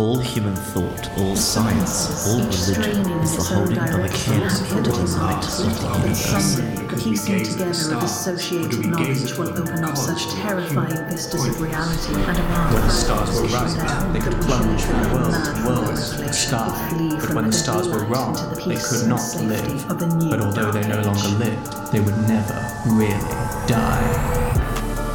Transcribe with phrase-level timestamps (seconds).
[0.00, 5.18] All human thought, all science, all religion is the holding of a candle to the
[5.18, 6.24] light of the universe.
[6.24, 12.38] Someday, piecing together of associated knowledge will open up such terrifying vistas of reality and
[12.38, 16.32] of our When the stars were right, they could plunge from world to world the
[16.32, 17.18] sky.
[17.20, 18.32] But when the stars were wrong,
[18.66, 19.86] they could not live.
[20.30, 22.56] But although they no longer lived, they would never
[22.86, 23.20] really
[23.68, 24.49] die.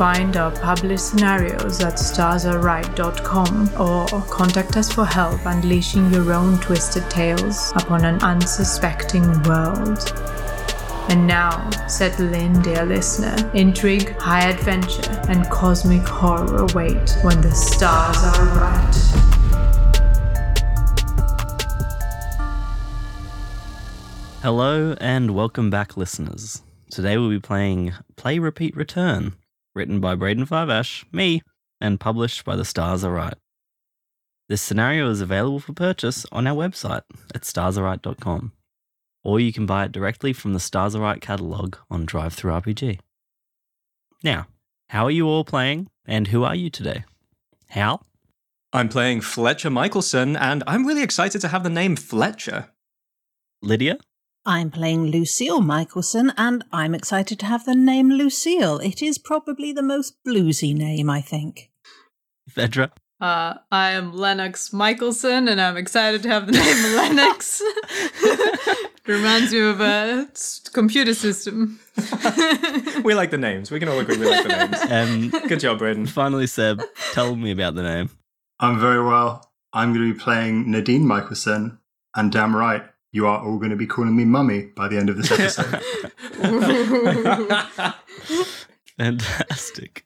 [0.00, 7.10] Find our published scenarios at starsareright.com or contact us for help unleashing your own twisted
[7.10, 9.98] tales upon an unsuspecting world.
[11.10, 13.50] And now, settle in, dear listener.
[13.52, 18.96] Intrigue, high adventure, and cosmic horror await when the stars are right.
[24.40, 26.62] Hello and welcome back, listeners.
[26.90, 29.36] Today we'll be playing Play Repeat Return,
[29.74, 31.42] written by Braden Fiveash, me,
[31.80, 33.34] and published by The Stars Are Right.
[34.48, 37.02] This scenario is available for purchase on our website
[37.34, 38.52] at starsareright.com,
[39.22, 42.98] or you can buy it directly from the Stars Are Right catalogue on DriveThruRPG.
[44.24, 44.46] Now,
[44.88, 47.04] how are you all playing, and who are you today?
[47.68, 48.04] Hal?
[48.72, 52.70] I'm playing Fletcher Michelson, and I'm really excited to have the name Fletcher.
[53.62, 53.98] Lydia?
[54.46, 58.78] I'm playing Lucille Michelson, and I'm excited to have the name Lucille.
[58.78, 61.70] It is probably the most bluesy name, I think.
[62.50, 62.90] Vedra?
[63.20, 67.60] Uh, I am Lennox Michelson, and I'm excited to have the name Lennox.
[67.62, 70.28] it reminds me of a
[70.72, 71.80] computer system.
[73.04, 73.70] We like the names.
[73.70, 75.32] We can all agree we like the names.
[75.32, 76.06] Um, Good job, Braden.
[76.06, 78.10] finally, Seb, tell me about the name.
[78.58, 79.50] I'm very well.
[79.72, 81.78] I'm going to be playing Nadine Michelson,
[82.14, 85.10] and damn right, you are all going to be calling me Mummy by the end
[85.10, 85.82] of this episode.
[88.96, 90.04] Fantastic.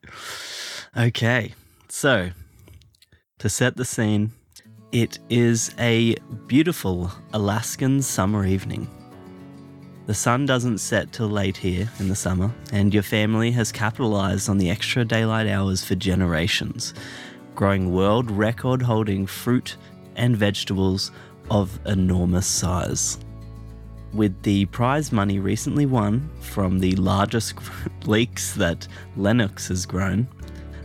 [0.97, 1.55] Okay,
[1.89, 2.31] so
[3.39, 4.33] to set the scene,
[4.93, 6.15] it is a
[6.47, 8.89] beautiful Alaskan summer evening.
[10.07, 14.49] The sun doesn't set till late here in the summer, and your family has capitalized
[14.49, 16.95] on the extra daylight hours for generations,
[17.55, 19.77] growing world record holding fruit
[20.15, 21.11] and vegetables
[21.51, 23.19] of enormous size
[24.15, 27.55] with the prize money recently won from the largest
[28.07, 30.29] leeks that Lennox has grown,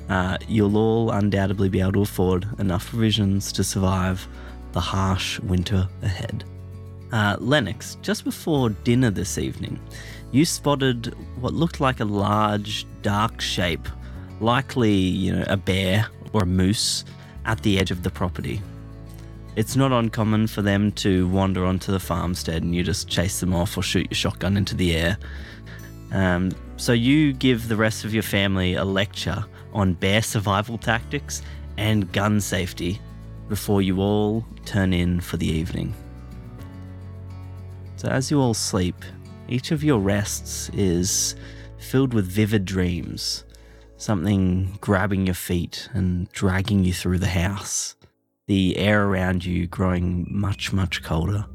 [0.09, 4.27] uh, you'll all undoubtedly be able to afford enough provisions to survive
[4.71, 6.43] the harsh winter ahead.
[7.11, 9.79] Uh, Lennox, just before dinner this evening,
[10.31, 13.87] you spotted what looked like a large, dark shape,
[14.39, 17.05] likely, you know, a bear or a moose,
[17.45, 18.61] at the edge of the property.
[19.59, 23.53] It's not uncommon for them to wander onto the farmstead and you just chase them
[23.53, 25.17] off or shoot your shotgun into the air.
[26.13, 29.43] Um, so you give the rest of your family a lecture
[29.73, 31.41] on bear survival tactics
[31.75, 33.01] and gun safety
[33.49, 35.93] before you all turn in for the evening.
[37.97, 39.03] So as you all sleep,
[39.49, 41.35] each of your rests is
[41.79, 43.43] filled with vivid dreams,
[43.97, 47.97] something grabbing your feet and dragging you through the house
[48.49, 51.45] the air around you growing much, much colder,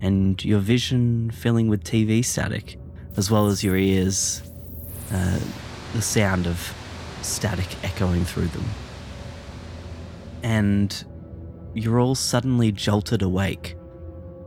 [0.00, 2.80] and your vision filling with TV static,
[3.16, 4.42] as well as your ears,
[5.12, 5.38] uh,
[5.92, 6.74] the sound of
[7.22, 8.64] static echoing through them.
[10.42, 11.04] And
[11.74, 13.76] you're all suddenly jolted awake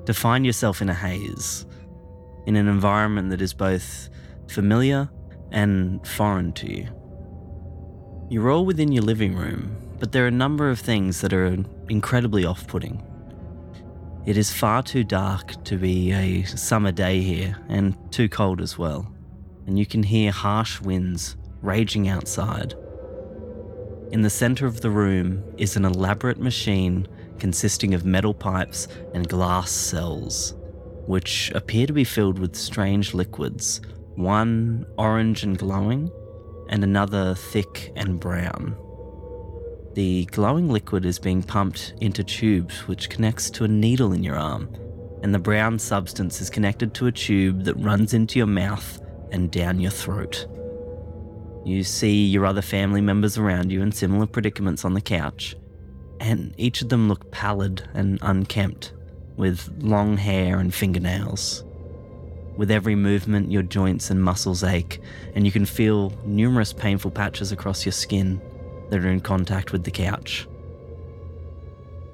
[0.06, 1.66] to find yourself in a haze,
[2.46, 4.10] in an environment that is both
[4.50, 5.10] familiar
[5.54, 6.90] and foreign to you.
[8.30, 11.58] You're all within your living room, but there are a number of things that are
[11.90, 13.04] incredibly off putting.
[14.26, 18.78] It is far too dark to be a summer day here, and too cold as
[18.78, 19.12] well,
[19.68, 22.74] and you can hear harsh winds raging outside.
[24.12, 27.08] In the centre of the room is an elaborate machine
[27.40, 30.56] consisting of metal pipes and glass cells,
[31.06, 33.82] which appear to be filled with strange liquids,
[34.16, 36.10] one orange and glowing,
[36.70, 38.76] and another thick and brown.
[39.96, 44.36] The glowing liquid is being pumped into tubes which connects to a needle in your
[44.36, 44.68] arm,
[45.24, 49.00] and the brown substance is connected to a tube that runs into your mouth
[49.32, 50.48] and down your throat.
[51.64, 55.56] You see your other family members around you in similar predicaments on the couch,
[56.20, 58.92] and each of them look pallid and unkempt,
[59.38, 61.64] with long hair and fingernails.
[62.58, 65.00] With every movement, your joints and muscles ache,
[65.36, 68.42] and you can feel numerous painful patches across your skin
[68.90, 70.48] that are in contact with the couch.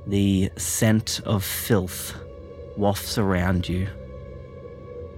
[0.07, 2.15] The scent of filth
[2.77, 3.87] wafts around you,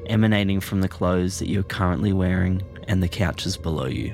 [0.08, 4.14] emanating from the clothes that you're currently wearing and the couches below you.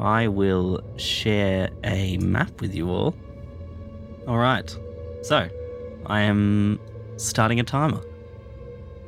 [0.00, 3.14] I will share a map with you all.
[4.26, 4.76] All right.
[5.22, 5.48] So,
[6.06, 6.80] I am
[7.16, 8.00] starting a timer.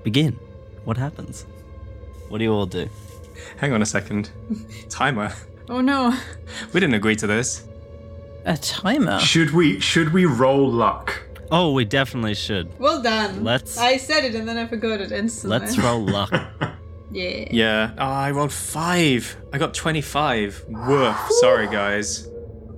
[0.02, 0.38] Begin.
[0.84, 1.46] What happens?
[2.28, 2.88] What do you all do?
[3.56, 4.30] Hang on a second.
[4.88, 5.32] Timer.
[5.68, 6.16] Oh no.
[6.72, 7.64] We didn't agree to this.
[8.44, 9.18] A timer.
[9.20, 11.22] Should we should we roll luck?
[11.50, 12.78] Oh, we definitely should.
[12.78, 13.44] Well done.
[13.44, 15.58] Let's- I said it and then I forgot it instantly.
[15.58, 16.32] Let's roll luck.
[17.14, 17.46] Yeah.
[17.50, 17.90] Yeah.
[17.98, 19.36] Oh, I rolled five.
[19.52, 20.64] I got 25.
[20.66, 21.16] Woof.
[21.40, 22.26] Sorry, guys.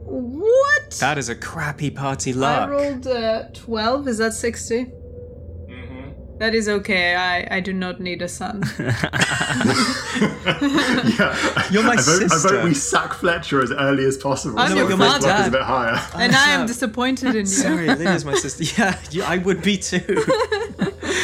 [0.03, 0.91] What?
[0.99, 2.69] That is a crappy party luck.
[2.69, 4.09] I rolled uh, 12.
[4.09, 4.91] Is that 60?
[6.45, 7.15] That is okay.
[7.15, 8.63] I, I do not need a son.
[8.79, 8.91] yeah,
[11.71, 14.59] You're my I vote, I vote we sack Fletcher as early as possible.
[14.59, 15.31] I'm so your the father.
[15.41, 15.99] is a bit higher.
[16.17, 17.47] and I am disappointed in you.
[17.47, 18.63] Sorry, Lydia's my sister.
[18.79, 20.23] Yeah, you, I would be too.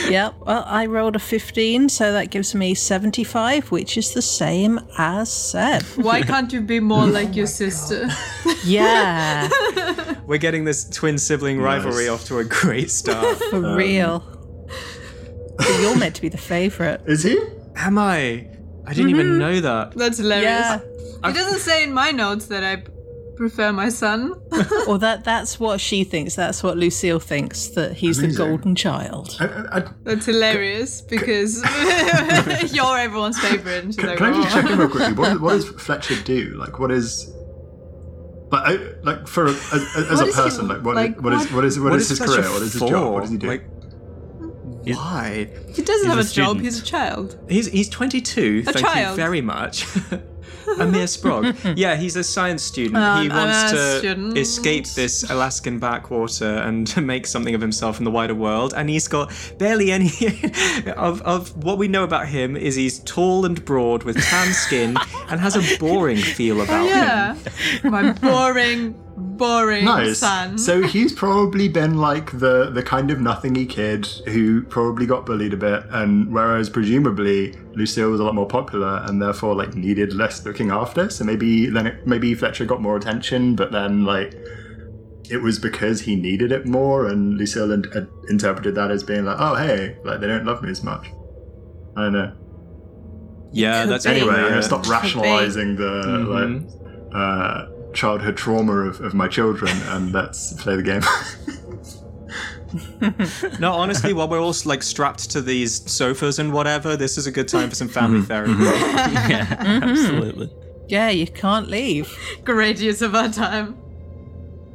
[0.09, 0.35] Yep.
[0.41, 5.33] Well, I rolled a 15, so that gives me 75, which is the same as
[5.33, 5.83] Seb.
[5.97, 8.09] Why can't you be more like your sister?
[8.65, 9.49] Yeah,
[10.27, 12.13] We're getting this twin sibling rivalry Nice.
[12.13, 13.39] off to a great start.
[13.51, 14.40] for um, real.
[15.61, 17.01] But you're meant to be the favourite.
[17.07, 17.39] Is he?
[17.77, 18.49] Am I?
[18.87, 19.39] I didn't even mm-hmm.
[19.39, 19.93] know that.
[19.97, 20.45] That's hilarious.
[20.45, 20.81] Yeah.
[21.25, 22.83] It doesn't say in my notes that I
[23.37, 24.35] prefer my son.
[24.89, 26.35] Or that that's what she thinks.
[26.35, 28.39] That's what Lucille thinks, that he's Amazing.
[28.45, 29.37] the golden child.
[29.39, 31.62] I, I, I, That's hilarious because
[32.75, 33.85] you're everyone's favorite.
[33.85, 35.12] And she's can, like, can I just "Oh." check in real quickly?
[35.12, 36.55] What, is, what does Fletcher do?
[36.57, 37.33] Like, what is
[38.51, 38.73] like, I,
[39.03, 40.69] like for a, as, as What a is he- person?
[40.69, 42.51] Like, what, like, what is what- what is what is his Fletcher career?
[42.51, 42.89] What is his for?
[42.89, 43.12] job?
[43.12, 43.47] What does he do?
[43.47, 43.65] Like,
[44.85, 45.49] why?
[45.75, 46.61] He doesn't have a a, job.
[46.61, 47.38] He's a child.
[47.49, 48.65] He's he's 22.
[48.67, 49.11] A thank child.
[49.11, 49.87] you very much.
[50.79, 51.56] a mere sprog.
[51.77, 52.97] Yeah, he's a science student.
[52.97, 54.37] Um, he wants to student.
[54.37, 58.75] escape this Alaskan backwater and make something of himself in the wider world.
[58.77, 60.11] And he's got barely any
[60.97, 64.97] of of what we know about him is he's tall and broad with tan skin
[65.29, 66.88] and has a boring feel about him.
[66.88, 67.35] Yeah.
[67.35, 67.91] him.
[67.91, 70.19] My boring, boring Nice.
[70.19, 70.59] son.
[70.59, 75.53] So he's probably been like the the kind of nothingy kid who probably got bullied
[75.55, 80.13] a bit, and whereas presumably Lucille was a lot more popular and therefore like needed
[80.13, 81.09] less looking after.
[81.11, 84.35] So maybe then it, maybe Fletcher got more attention, but then like
[85.31, 89.25] it was because he needed it more, and Lucille in- had interpreted that as being
[89.25, 91.07] like, oh hey, like they don't love me as much.
[91.97, 92.33] I don't know.
[93.53, 94.11] Yeah, Could that's be.
[94.13, 94.63] Anyway, I'm gonna it.
[94.63, 96.29] stop rationalizing the Mhm.
[96.29, 101.03] like uh, childhood trauma of, of my children, and let's play the game.
[103.59, 107.33] No, honestly, while we're all like strapped to these sofas and whatever, this is a
[107.33, 108.27] good time for some family mm-hmm.
[108.27, 108.53] therapy.
[108.53, 109.31] Mm-hmm.
[109.31, 109.89] yeah, mm-hmm.
[109.89, 110.51] absolutely.
[110.89, 112.17] Yeah, you can't leave.
[112.45, 113.79] Great use of our time.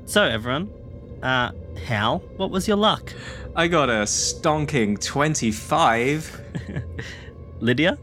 [0.05, 0.69] So, everyone,
[1.23, 1.51] uh,
[1.85, 3.13] Hal, what was your luck?
[3.55, 6.41] I got a stonking 25.
[7.59, 7.97] Lydia?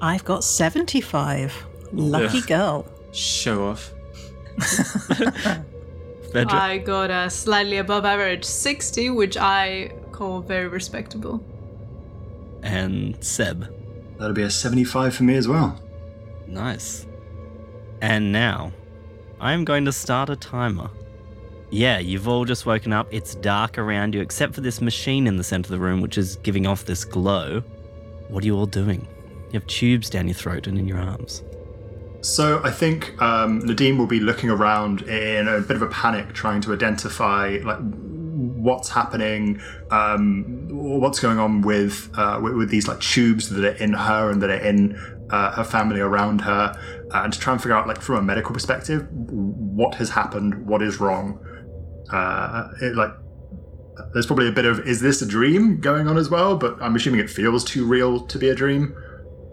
[0.00, 1.66] I've got 75.
[1.92, 2.46] Lucky Ugh.
[2.46, 2.86] girl.
[3.12, 3.92] Show off.
[6.32, 6.52] Frederick?
[6.52, 11.44] I got a slightly above average 60, which I call very respectable.
[12.62, 13.72] and Seb.
[14.18, 15.80] That'll be a 75 for me as well.
[16.46, 17.06] Nice.
[18.00, 18.72] And now,
[19.40, 20.90] I'm going to start a timer.
[21.70, 23.08] Yeah, you've all just woken up.
[23.10, 26.16] It's dark around you, except for this machine in the center of the room, which
[26.16, 27.60] is giving off this glow.
[28.28, 29.06] What are you all doing?
[29.48, 31.42] You have tubes down your throat and in your arms.
[32.20, 36.32] So I think um, Nadine will be looking around in a bit of a panic,
[36.32, 42.88] trying to identify like what's happening, um, what's going on with, uh, with with these
[42.88, 44.98] like tubes that are in her and that are in
[45.30, 46.76] uh, her family around her,
[47.14, 50.66] uh, and to try and figure out like from a medical perspective what has happened,
[50.66, 51.38] what is wrong.
[52.12, 53.10] Uh, it, like
[54.12, 56.96] there's probably a bit of is this a dream going on as well, but I'm
[56.96, 58.96] assuming it feels too real to be a dream.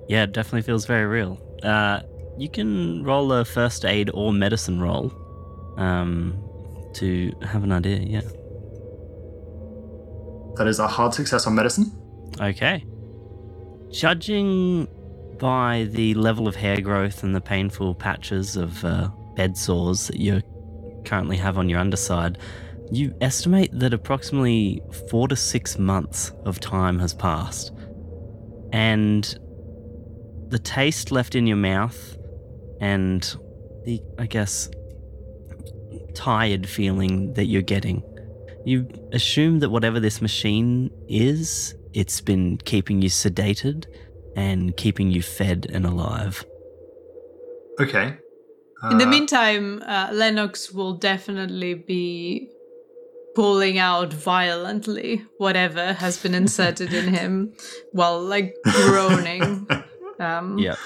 [0.07, 1.39] Yeah, it definitely feels very real.
[1.63, 2.01] Uh,
[2.37, 5.13] you can roll a first aid or medicine roll
[5.77, 6.37] um,
[6.93, 8.21] to have an idea, yeah.
[10.55, 11.91] That is a hard success on medicine.
[12.39, 12.85] Okay.
[13.91, 14.87] Judging
[15.39, 20.17] by the level of hair growth and the painful patches of uh, bed sores that
[20.17, 20.41] you
[21.05, 22.37] currently have on your underside,
[22.91, 27.71] you estimate that approximately four to six months of time has passed.
[28.71, 29.23] And
[30.49, 32.17] the taste left in your mouth
[32.83, 33.21] and
[33.85, 34.69] the, I guess,
[36.13, 38.03] tired feeling that you're getting
[38.65, 43.85] you assume that whatever this machine is it's been keeping you sedated
[44.35, 46.43] and keeping you fed and alive.
[47.79, 48.17] Okay.
[48.89, 52.49] In the Uh, meantime, uh, Lennox will definitely be
[53.35, 57.53] pulling out violently whatever has been inserted in him
[57.91, 59.67] while like groaning
[60.23, 60.77] um Yep.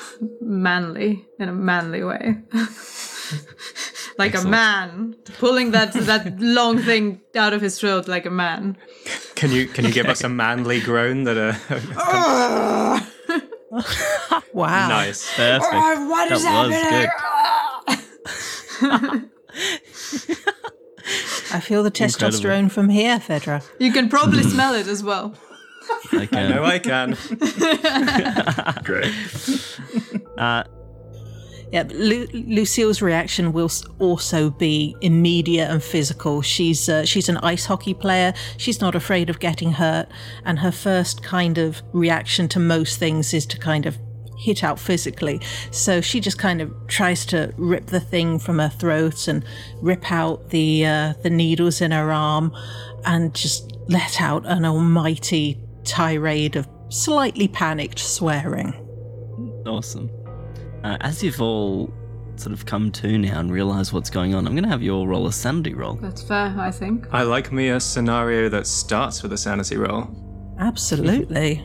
[0.41, 2.35] manly in a manly way
[4.17, 8.75] like a man pulling that that long thing out of his throat like a man
[9.35, 11.53] Can you can you give us a manly groan that uh
[14.53, 14.87] Wow.
[14.89, 15.21] nice?
[15.35, 15.71] Perfect.
[16.09, 17.09] what is that was good.
[21.53, 22.29] I feel the Incredible.
[22.29, 23.63] testosterone from here, Fedra.
[23.79, 25.33] you can probably smell it as well
[26.13, 26.49] Okay.
[26.49, 27.17] No, I can.
[28.83, 29.13] Great.
[30.37, 30.63] Uh,
[31.71, 36.41] Yeah, Lu- Lucille's reaction will also be immediate and physical.
[36.41, 38.33] She's uh, she's an ice hockey player.
[38.57, 40.07] She's not afraid of getting hurt,
[40.45, 43.97] and her first kind of reaction to most things is to kind of
[44.37, 45.41] hit out physically.
[45.71, 49.43] So she just kind of tries to rip the thing from her throat and
[49.81, 52.53] rip out the uh, the needles in her arm,
[53.03, 58.73] and just let out an almighty tirade of slightly panicked swearing.
[59.65, 60.09] awesome.
[60.83, 61.91] Uh, as you've all
[62.35, 64.93] sort of come to now and realize what's going on, I'm going to have you
[64.93, 65.95] all roll a sanity roll.
[65.95, 70.07] that's fair i think I like me a scenario that starts with a sanity roll.
[70.59, 71.63] Absolutely.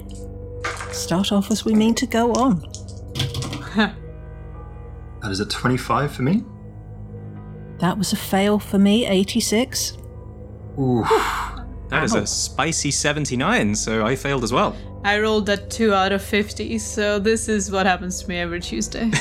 [0.93, 2.63] Start off as we mean to go on.
[5.23, 6.43] That is a 25 for me.
[7.79, 9.97] That was a fail for me, 86.
[10.81, 11.05] Ooh.
[11.93, 12.25] That is a oh.
[12.25, 14.77] spicy 79, so I failed as well.
[15.05, 18.61] I rolled that 2 out of 50, so this is what happens to me every
[18.61, 19.11] Tuesday.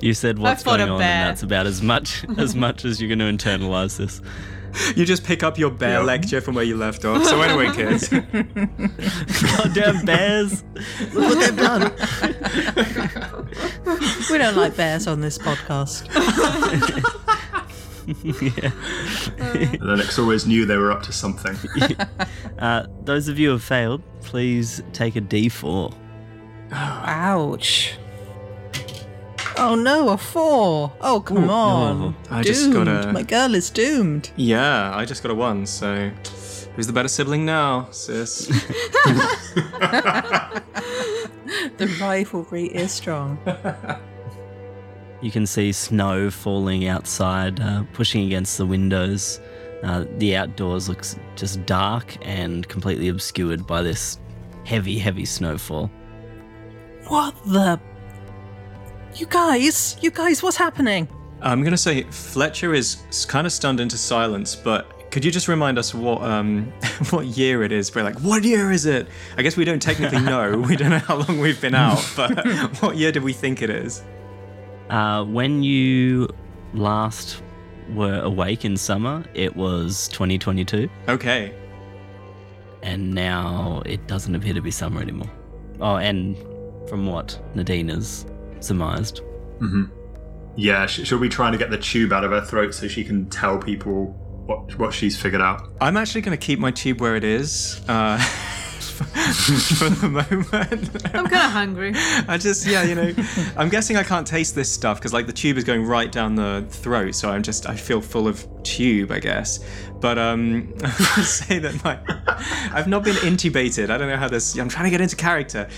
[0.00, 1.08] You said what's going on, bear.
[1.08, 4.22] and that's about as much as much as you're going to internalize this.
[4.96, 6.04] You just pick up your bear Yeah.
[6.04, 7.24] lecture from where you left off.
[7.24, 8.08] So anyway, kids,
[9.56, 10.62] Goddamn bears!
[11.12, 11.92] Look what they've done.
[14.30, 16.06] We don't like bears on this podcast.
[18.42, 19.76] yeah.
[19.80, 21.56] Lennox always knew they were up to something.
[22.58, 25.94] Uh, those of you who have failed, please take a D4.
[26.72, 27.94] Ouch.
[29.56, 30.92] Oh no, a four.
[31.00, 32.00] Oh, come Ooh, on.
[32.00, 32.14] no.
[32.30, 32.46] I doomed.
[32.46, 34.30] just got a- My girl is doomed.
[34.36, 35.66] yeah, I just got a one.
[35.66, 36.10] So
[36.76, 38.46] who's the better sibling now, sis?
[41.76, 43.38] The rivalry is strong.
[45.22, 49.40] You can see snow falling outside, uh, pushing against the windows.
[49.82, 54.18] Uh, the outdoors looks just dark and completely obscured by this
[54.64, 55.90] heavy, heavy snowfall.
[57.08, 57.80] What the?
[59.14, 61.08] You guys, you guys, what's happening?
[61.42, 62.98] I'm gonna say Fletcher is
[63.28, 66.72] kind of stunned into silence, but could you just remind us what um
[67.10, 67.94] what year it is?
[67.94, 69.08] We're like, what year is it?
[69.36, 70.58] I guess we don't technically know.
[70.68, 72.46] we don't know how long we've been out, but
[72.82, 74.02] what year do we think it is?
[74.90, 76.28] Uh, when you
[76.74, 77.42] last
[77.94, 81.52] were awake in summer, it was 2022, Okay.
[82.82, 85.30] and now it doesn't appear to be summer anymore.
[85.80, 86.36] Oh, and
[86.88, 88.26] from what Nadine has
[88.60, 89.20] surmised,
[90.56, 93.04] Yeah, sh- she'll be trying to get the tube out of her throat so she
[93.04, 94.06] can tell people
[94.46, 95.68] what what she's figured out.
[95.80, 97.80] I'm actually gonna keep my tube where it is.
[97.88, 98.18] Uh,
[99.00, 100.52] for the moment.
[101.14, 101.92] I'm kind of hungry.
[102.28, 103.14] I just, yeah, you know,
[103.56, 106.34] I'm guessing I can't taste this stuff because, like, the tube is going right down
[106.34, 109.60] the throat, so I'm just, I feel full of tube, I guess.
[110.00, 111.98] But um, I would say that my,
[112.74, 113.88] I've not been intubated.
[113.88, 114.58] I don't know how this.
[114.58, 115.68] I'm trying to get into character.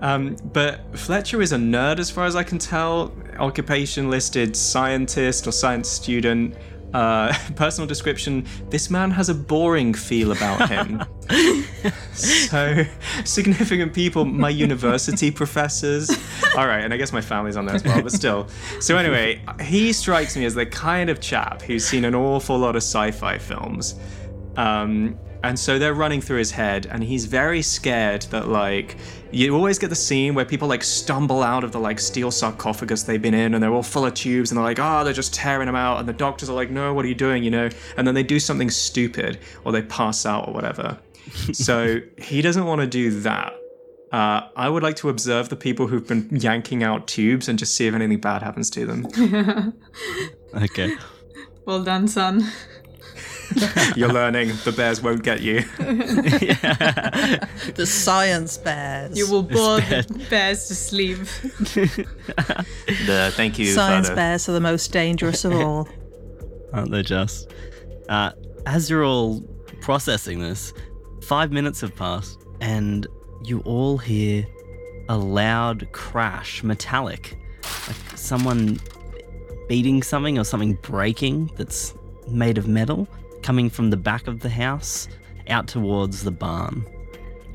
[0.00, 3.12] Um, but Fletcher is a nerd, as far as I can tell.
[3.38, 6.56] Occupation listed scientist or science student.
[6.94, 11.04] Uh, personal description: This man has a boring feel about him.
[12.14, 12.84] so
[13.24, 16.10] significant people, my university professors.
[16.56, 18.48] All right, and I guess my family's on there as well, but still.
[18.80, 22.76] So anyway, he strikes me as the kind of chap who's seen an awful lot
[22.76, 23.96] of sci-fi films.
[24.56, 28.96] Um, and so they're running through his head, and he's very scared that like
[29.30, 33.02] you always get the scene where people like stumble out of the like steel sarcophagus
[33.04, 35.34] they've been in, and they're all full of tubes, and they're like, oh, they're just
[35.34, 37.68] tearing them out, and the doctors are like, no, what are you doing, you know?
[37.96, 40.98] And then they do something stupid, or they pass out, or whatever.
[41.52, 43.54] so he doesn't want to do that.
[44.10, 47.76] Uh, I would like to observe the people who've been yanking out tubes and just
[47.76, 49.74] see if anything bad happens to them.
[50.54, 50.96] okay.
[51.66, 52.50] Well done, son.
[53.96, 55.64] You're learning the bears won't get you.
[57.74, 59.16] The science bears.
[59.16, 60.08] You will bore bad.
[60.08, 61.18] the bears to sleep.
[63.06, 64.16] The, thank you, Science Father.
[64.16, 65.88] bears are the most dangerous of all.
[66.72, 67.52] Aren't they just?
[68.08, 68.32] Uh,
[68.66, 69.40] as you're all
[69.80, 70.72] processing this,
[71.22, 73.06] five minutes have passed, and
[73.44, 74.46] you all hear
[75.08, 77.38] a loud crash, metallic,
[77.86, 78.80] like someone
[79.68, 81.94] beating something or something breaking that's
[82.28, 83.06] made of metal,
[83.48, 85.08] coming from the back of the house
[85.48, 86.84] out towards the barn.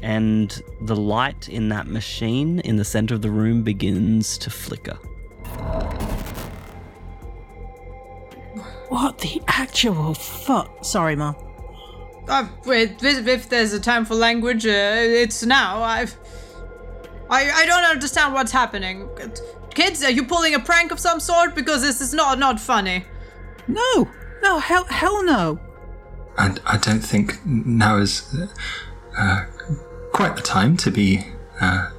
[0.02, 0.50] And
[0.82, 4.96] the light in that machine in the center of the room begins to flicker.
[8.90, 10.84] What the actual fuck?
[10.84, 11.36] Sorry, Mom.
[12.28, 15.84] Uh, if, if there's a time for language, uh, it's now.
[15.84, 16.18] I've,
[17.30, 19.08] I I don't understand what's happening.
[19.76, 21.54] Kids, are you pulling a prank of some sort?
[21.54, 23.06] Because this is not not funny.
[23.68, 24.10] No,
[24.42, 25.60] no, hell, hell no.
[26.38, 28.36] And I don't think now is
[29.18, 29.46] uh,
[30.12, 31.26] quite the time to be
[31.62, 31.90] uh,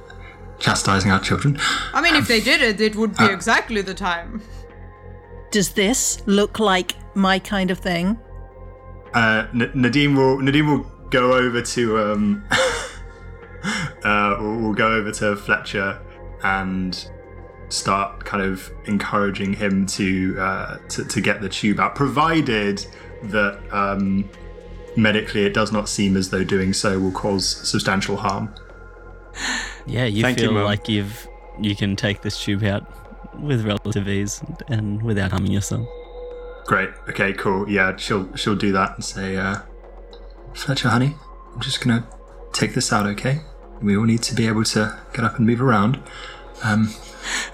[0.59, 1.57] chastising our children.
[1.93, 4.41] I mean, if they did it, it would be exactly the time.
[5.51, 8.19] Does this look like my kind of thing?
[9.13, 12.45] Uh, N- Nadine will Nadine will go over to um,
[14.03, 16.01] uh, we'll, we'll go over to Fletcher
[16.43, 17.09] and
[17.69, 22.85] start kind of encouraging him to uh, to, to get the tube out, provided
[23.31, 24.29] that um,
[24.95, 28.53] medically it does not seem as though doing so will cause substantial harm.
[29.85, 30.63] Yeah, you Thank feel Mum.
[30.63, 31.27] like you've
[31.59, 32.85] you can take this tube out
[33.39, 35.87] with relative ease and without harming yourself.
[36.65, 36.89] Great.
[37.09, 37.33] Okay.
[37.33, 37.69] Cool.
[37.69, 37.95] Yeah.
[37.95, 39.57] She'll she'll do that and say, uh,
[40.53, 41.15] Fletcher, honey,
[41.53, 42.07] I'm just gonna
[42.53, 43.05] take this out.
[43.05, 43.41] Okay.
[43.81, 46.01] We all need to be able to get up and move around.
[46.63, 46.93] Um,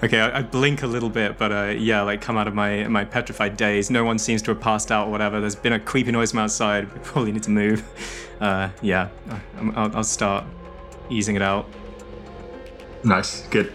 [0.02, 2.86] Okay, I, I blink a little bit, but uh, yeah, like come out of my
[2.88, 3.90] my petrified daze.
[3.90, 5.40] No one seems to have passed out or whatever.
[5.40, 6.92] There's been a creepy noise from outside.
[6.92, 7.82] We probably need to move.
[8.42, 9.40] Uh, yeah, I-
[9.76, 10.44] I'll, I'll start
[11.08, 11.68] easing it out.
[13.04, 13.42] nice.
[13.50, 13.72] Good.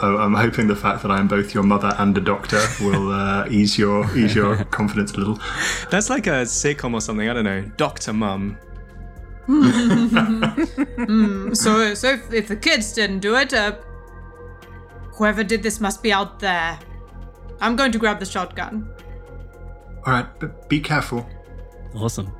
[0.00, 3.12] Oh, I'm hoping the fact that I am both your mother and a doctor will
[3.12, 5.38] uh, ease your ease your confidence a little.
[5.90, 7.28] That's like a sitcom or something.
[7.28, 7.62] I don't know.
[7.76, 8.58] Doctor Mum.
[11.54, 13.76] So, so if, if the kids didn't do it, uh,
[15.18, 16.78] whoever did this must be out there.
[17.60, 18.88] I'm going to grab the shotgun.
[20.06, 21.28] All right, but be careful.
[21.94, 22.32] Awesome.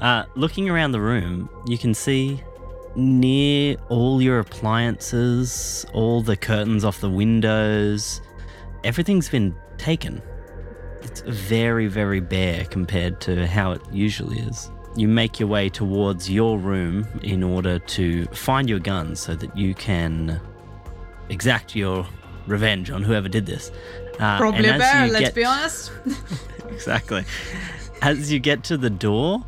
[0.00, 2.42] Uh, looking around the room, you can see
[2.96, 8.20] near all your appliances, all the curtains off the windows,
[8.84, 10.22] everything's been taken.
[11.02, 14.70] It's very, very bare compared to how it usually is.
[14.96, 19.56] You make your way towards your room in order to find your gun so that
[19.56, 20.40] you can
[21.32, 22.06] exact your
[22.46, 23.72] revenge on whoever did this.
[24.20, 25.90] Uh, Probably a bear, let's get- be honest.
[26.68, 27.24] exactly.
[28.02, 29.44] As you get to the door,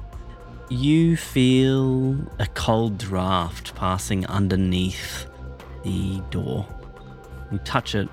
[0.70, 5.26] you feel a cold draft passing underneath
[5.82, 6.66] the door.
[7.52, 8.08] You touch it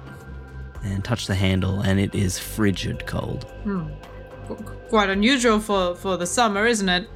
[0.83, 3.45] and touch the handle, and it is frigid cold.
[4.89, 7.07] Quite unusual for, for the summer, isn't it?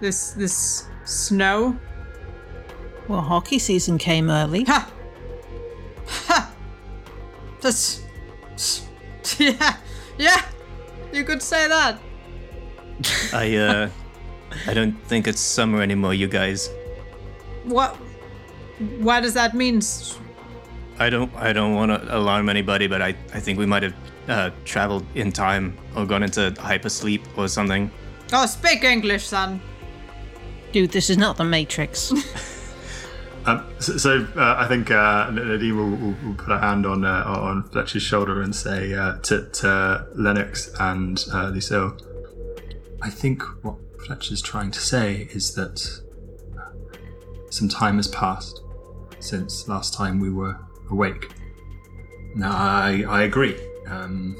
[0.00, 1.78] This this snow.
[3.08, 4.64] Well, hockey season came early.
[4.64, 4.90] Ha!
[6.10, 6.52] Ha!
[7.60, 8.02] That's.
[9.38, 9.76] Yeah,
[10.18, 10.44] yeah,
[11.12, 11.98] you could say that.
[13.32, 13.90] I uh,
[14.66, 16.68] I don't think it's summer anymore, you guys.
[17.64, 17.96] What?
[18.98, 19.80] What does that mean?
[20.98, 23.94] I don't I don't want to alarm anybody, but I, I think we might have
[24.28, 27.90] uh, traveled in time or gone into hypersleep or something.
[28.32, 29.60] Oh, speak English, son.
[30.72, 32.12] Dude, this is not the Matrix.
[33.46, 37.04] Um, so, so uh, I think uh, Nadine will, will, will put a hand on
[37.04, 41.96] uh, on Fletcher's shoulder and say uh, to, to Lennox and uh, Lucille,
[43.00, 45.80] I think what Fletcher's trying to say is that
[47.50, 48.62] some time has passed
[49.20, 50.58] since last time we were
[50.90, 51.30] awake.
[52.34, 53.56] Now, I, I agree.
[53.88, 54.36] Um,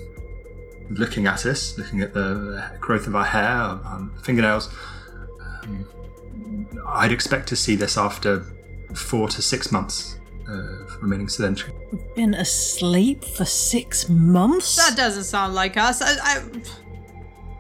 [0.91, 4.73] looking at us, looking at the growth of our hair, our fingernails,
[5.41, 5.87] um,
[6.87, 8.45] I'd expect to see this after
[8.95, 11.73] four to six months of remaining sedentary.
[11.93, 14.77] We've been asleep for six months?
[14.77, 16.03] That doesn't sound like us.
[16.03, 16.17] I.
[16.21, 16.43] I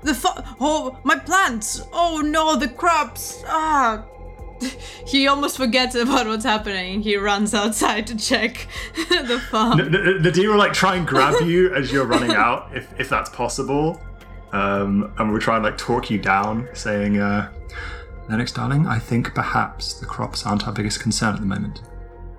[0.02, 0.28] the fu-
[0.60, 1.82] oh my plants!
[1.92, 3.42] Oh no, the crops!
[3.46, 4.04] Ah!
[5.06, 7.00] He almost forgets about what's happening.
[7.00, 9.80] He runs outside to check the farm.
[9.80, 13.08] N- N- Nadine will like try and grab you as you're running out, if, if
[13.08, 14.00] that's possible.
[14.52, 17.50] Um, and we'll try and like talk you down, saying, uh,
[18.30, 21.82] Lennox, darling, I think perhaps the crops aren't our biggest concern at the moment.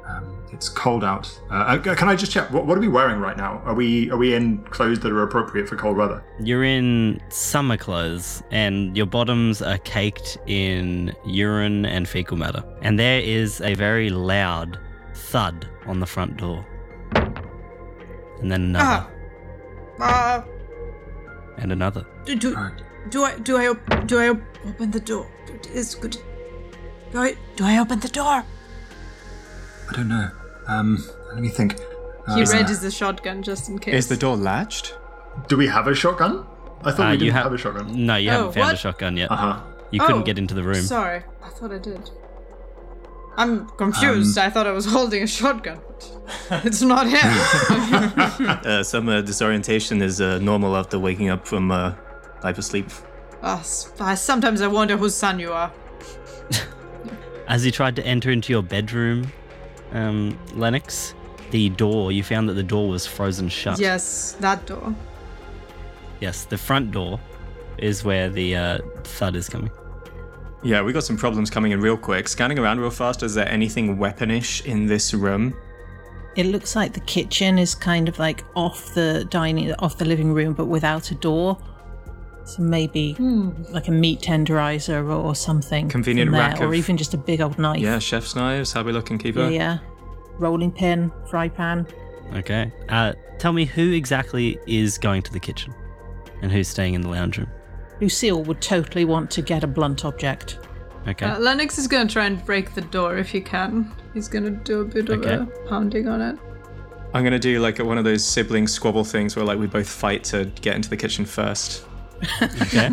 [0.07, 1.27] Um, it's cold out.
[1.49, 2.49] Uh, uh, can I just check?
[2.49, 3.61] What, what are we wearing right now?
[3.65, 6.23] Are we are we in clothes that are appropriate for cold weather?
[6.39, 12.63] You're in summer clothes, and your bottoms are caked in urine and fecal matter.
[12.81, 14.79] And there is a very loud
[15.13, 16.65] thud on the front door.
[17.15, 19.07] And then another,
[19.99, 20.37] Ah.
[20.39, 20.43] Uh,
[21.57, 22.05] and another.
[22.25, 22.71] do, do, Right.
[23.09, 25.27] Do I do I op- do I op- open the door?
[25.73, 26.17] It's good.
[27.11, 28.43] Do I do I open the door?
[29.89, 30.29] I don't know.
[30.67, 30.97] Um,
[31.33, 31.75] let me think.
[32.27, 33.93] Uh, He raises the shotgun just in case.
[33.95, 34.95] Is the door latched?
[35.47, 36.45] do we have a shotgun?
[36.83, 38.05] I thought Uh, we didn't have- have a shotgun.
[38.05, 39.31] No, you Oh, haven't found a shotgun yet.
[39.31, 39.59] Uh huh.
[39.91, 40.81] You couldn't Oh, get into the room.
[40.83, 42.09] Sorry, I thought I did.
[43.37, 44.37] I'm confused.
[44.37, 45.79] I thought I was holding a shotgun.
[46.49, 47.29] but It's not him.
[48.71, 51.71] Uh, some uh, disorientation is uh, normal after waking up from
[52.41, 52.91] uh, hypersleep.
[53.43, 55.71] Ah, s- ah, sometimes I wonder whose son you are.
[57.47, 59.31] As you tried to enter into your bedroom,
[59.93, 61.13] um, Lennox,
[61.51, 63.79] the door, you found that the door was frozen shut.
[63.79, 64.95] Yes, that door.
[66.19, 67.19] Yes, the front door
[67.77, 69.71] is where the uh, thud is coming.
[70.63, 72.27] Yeah, we got some problems coming in real quick.
[72.27, 75.55] Scanning around real fast, is there anything weaponish in this room?
[76.35, 80.31] It looks like the kitchen is kind of like off the dining, off the living
[80.31, 81.57] room, but without a door.
[82.43, 83.15] So maybe
[83.69, 85.87] like a meat tenderizer or, or something.
[85.89, 87.79] Convenient there, rack or of- even just a big old knife.
[87.79, 88.73] Yeah, chef's knives.
[88.73, 89.41] How we looking, Keeper?
[89.43, 89.77] yeah, yeah.
[90.37, 91.85] Rolling pin, fry pan.
[92.35, 92.71] Okay.
[92.89, 95.73] Uh, tell me who exactly is going to the kitchen
[96.41, 97.49] and who's staying in the lounge room.
[97.99, 100.57] Lucille would totally want to get a blunt object.
[101.07, 101.25] Okay.
[101.25, 103.91] Uh, Lennox is gonna try and break the door if he can.
[104.13, 105.35] He's gonna do a bit of Okay.
[105.35, 106.37] a pounding on it.
[107.13, 110.23] I'm gonna do like one of those sibling squabble things where like we both fight
[110.25, 111.85] to get into the kitchen first.
[112.61, 112.89] Okay.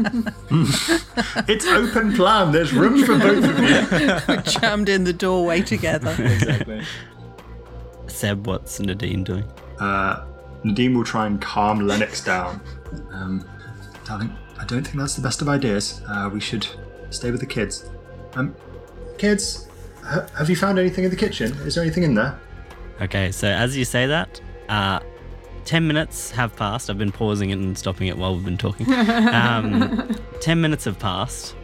[1.49, 2.53] It's open plan.
[2.53, 4.19] There's room for both of you.
[4.35, 6.15] We're jammed in the doorway together.
[6.19, 6.83] Exactly.
[8.07, 9.45] Seb, what's Nadine doing?
[9.79, 10.25] Uh,
[10.65, 12.61] Nadine will try and calm Lennox down.
[13.13, 13.49] Um,
[14.05, 16.01] darling, I don't think that's the best of ideas.
[16.09, 16.67] Uh, we should
[17.11, 17.89] stay with the kids.
[18.35, 18.55] Um,
[19.19, 19.69] kids,
[20.03, 21.53] ha- have you found anything in the kitchen?
[21.67, 22.39] Is there anything in there?
[23.01, 25.01] Okay, so as you say that, uh,
[25.69, 26.89] 10 minutes have passed.
[26.89, 28.87] I've been pausing it and stopping it while we've been talking.
[29.29, 31.55] Um, 10 minutes have passed.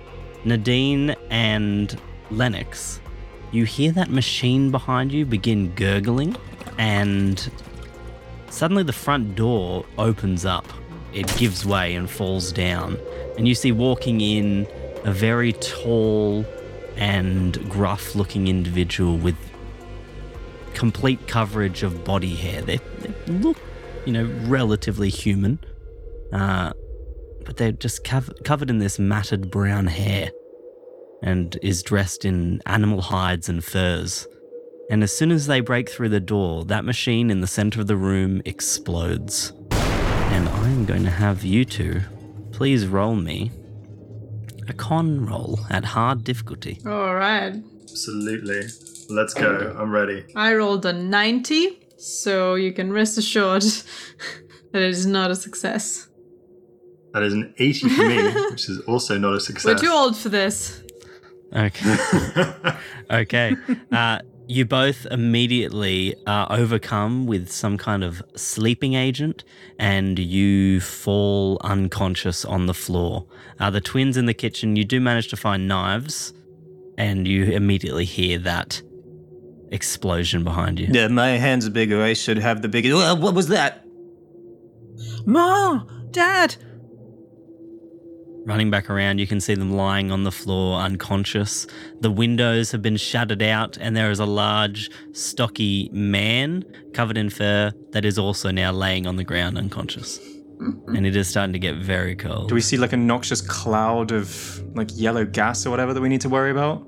[0.44, 1.98] Nadine and
[2.30, 3.00] Lennox,
[3.50, 6.36] you hear that machine behind you begin gurgling,
[6.76, 7.50] and
[8.50, 10.66] suddenly the front door opens up.
[11.14, 12.98] It gives way and falls down,
[13.38, 14.66] and you see walking in
[15.04, 16.44] a very tall
[16.96, 19.36] and gruff looking individual with
[20.74, 22.60] complete coverage of body hair.
[22.60, 23.56] They, they look,
[24.06, 25.58] you know, relatively human,
[26.32, 26.72] uh,
[27.44, 30.30] but they're just cov- covered in this matted brown hair
[31.22, 34.26] and is dressed in animal hides and furs.
[34.90, 37.86] And as soon as they break through the door, that machine in the center of
[37.86, 39.52] the room explodes.
[39.70, 42.02] And I'm going to have you two
[42.54, 43.50] please roll me
[44.68, 46.78] a con roll at hard difficulty.
[46.86, 47.52] All right.
[47.82, 48.62] Absolutely.
[49.10, 49.76] Let's go.
[49.76, 50.24] I'm ready.
[50.36, 53.62] I rolled a 90, so you can rest assured
[54.72, 56.08] that it is not a success.
[57.14, 59.64] That is an 80 for me, which is also not a success.
[59.64, 60.82] We're too old for this.
[61.54, 61.96] Okay.
[63.10, 63.56] okay.
[63.92, 69.44] Uh, you both immediately are overcome with some kind of sleeping agent
[69.78, 73.26] and you fall unconscious on the floor.
[73.60, 76.34] Uh, the twins in the kitchen, you do manage to find knives
[76.98, 78.82] and you immediately hear that
[79.74, 80.88] explosion behind you.
[80.90, 82.02] Yeah, my hands are bigger.
[82.02, 82.96] I should have the biggest.
[82.96, 83.84] Uh, what was that?
[85.26, 86.56] Mom, Dad,
[88.46, 91.66] Running back around, you can see them lying on the floor unconscious.
[92.00, 97.30] The windows have been shuttered out, and there is a large, stocky man covered in
[97.30, 100.20] fur that is also now laying on the ground unconscious.
[100.58, 102.50] And it is starting to get very cold.
[102.50, 106.10] Do we see like a noxious cloud of like yellow gas or whatever that we
[106.10, 106.86] need to worry about?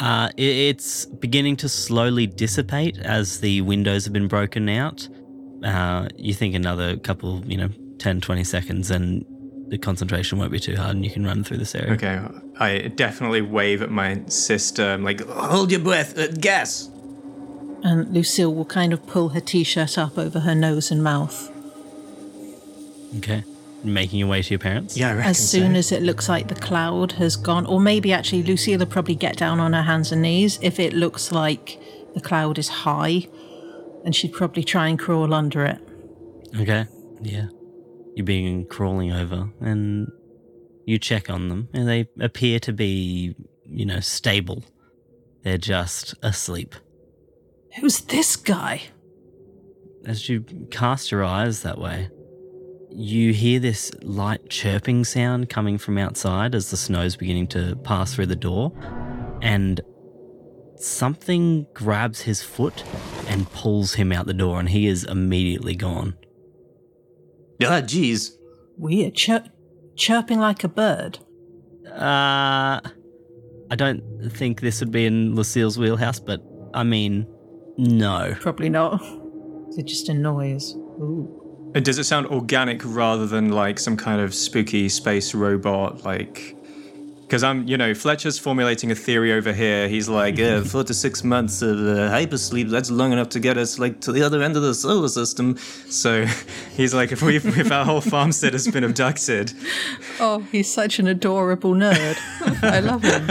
[0.00, 5.06] Uh, it's beginning to slowly dissipate as the windows have been broken out.
[5.62, 9.26] Uh, you think another couple, you know, 10, 20 seconds, and
[9.68, 11.92] the concentration won't be too hard, and you can run through this area.
[11.92, 12.18] Okay,
[12.58, 14.82] I definitely wave at my sister.
[14.84, 16.88] I'm like, hold your breath, uh, gas.
[17.82, 21.50] and Lucille will kind of pull her t-shirt up over her nose and mouth.
[23.18, 23.44] Okay.
[23.82, 24.96] Making your way to your parents?
[24.96, 25.78] Yeah, I reckon As soon so.
[25.78, 29.36] as it looks like the cloud has gone, or maybe actually Lucille will probably get
[29.36, 31.80] down on her hands and knees if it looks like
[32.14, 33.26] the cloud is high,
[34.04, 35.78] and she'd probably try and crawl under it.
[36.58, 36.86] Okay.
[37.22, 37.46] Yeah.
[38.16, 40.10] You begin crawling over and
[40.84, 44.64] you check on them and they appear to be, you know, stable.
[45.44, 46.74] They're just asleep.
[47.78, 48.82] Who's this guy?
[50.04, 52.08] As you cast your eyes that way,
[52.90, 58.14] you hear this light chirping sound coming from outside as the snow's beginning to pass
[58.14, 58.72] through the door,
[59.42, 59.80] and
[60.76, 62.84] something grabs his foot
[63.28, 66.16] and pulls him out the door, and he is immediately gone.
[67.62, 68.30] Ah, jeez.
[68.76, 69.14] Weird.
[69.14, 69.44] Cho-
[69.96, 71.18] chirping like a bird?
[71.86, 72.80] Uh,
[73.70, 76.40] I don't think this would be in Lucille's wheelhouse, but
[76.72, 77.26] I mean,
[77.76, 78.34] no.
[78.40, 79.00] Probably not.
[79.76, 80.74] They're just a noise.
[80.74, 81.39] Ooh.
[81.74, 86.04] And does it sound organic rather than like some kind of spooky space robot?
[86.04, 86.56] Like,
[87.22, 89.86] because I'm, you know, Fletcher's formulating a theory over here.
[89.88, 92.70] He's like, uh, four to six months of uh, hypersleep.
[92.70, 95.56] That's long enough to get us like to the other end of the solar system.
[95.88, 96.26] So
[96.76, 99.52] he's like, if we, if our whole farmstead has been abducted,
[100.18, 102.18] Oh, he's such an adorable nerd.
[102.64, 103.30] I love him.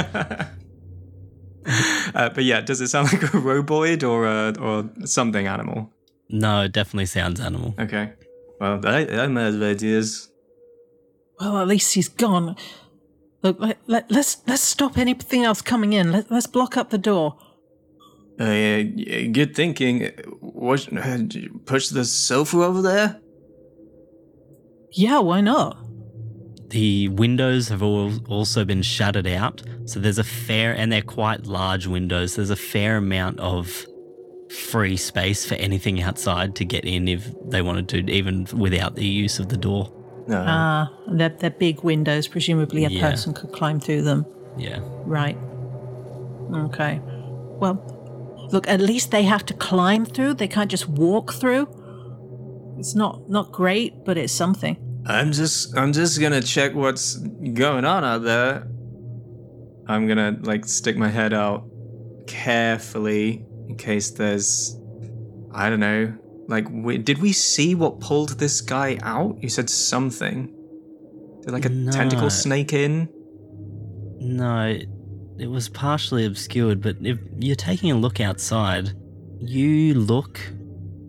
[2.15, 5.91] uh, but yeah, does it sound like a roboid or a, or something animal?
[6.29, 7.75] No, it definitely sounds animal.
[7.77, 8.13] Okay.
[8.59, 10.29] Well, I, I'm out of ideas.
[11.39, 12.55] Well, at least he's gone.
[13.41, 16.11] Look, let, let, let's let's stop anything else coming in.
[16.11, 17.37] Let, let's block up the door.
[18.39, 20.11] Uh, yeah, good thinking.
[20.41, 20.91] What?
[20.91, 21.17] uh,
[21.65, 23.21] Push the sofa over there.
[24.91, 25.77] Yeah, why not?
[26.69, 31.45] The windows have all also been shuttered out, so there's a fair, and they're quite
[31.45, 32.35] large windows.
[32.35, 33.85] There's a fair amount of
[34.49, 39.05] free space for anything outside to get in if they wanted to, even without the
[39.05, 39.93] use of the door.
[40.27, 40.43] No.
[40.47, 42.27] Ah, they're, they're big windows.
[42.27, 43.09] Presumably, a Yeah.
[43.09, 44.25] person could climb through them.
[44.57, 44.79] Yeah.
[45.05, 45.37] Right.
[46.53, 46.99] Okay.
[47.03, 48.67] Well, look.
[48.67, 50.35] At least they have to climb through.
[50.35, 51.67] They can't just walk through.
[52.79, 54.77] It's not not great, but it's something.
[55.05, 57.15] I'm just I'm just gonna check what's
[57.53, 58.67] going on out there.
[59.87, 61.65] I'm gonna like stick my head out
[62.27, 64.77] carefully in case there's
[65.51, 66.13] I don't know.
[66.47, 69.37] Like we, did we see what pulled this guy out?
[69.41, 70.53] You said something.
[71.43, 71.91] Did like a No.
[71.91, 73.07] tentacle snake in?
[74.19, 74.87] No, it,
[75.37, 78.91] it was partially obscured, but if you're taking a look outside,
[79.39, 80.39] you look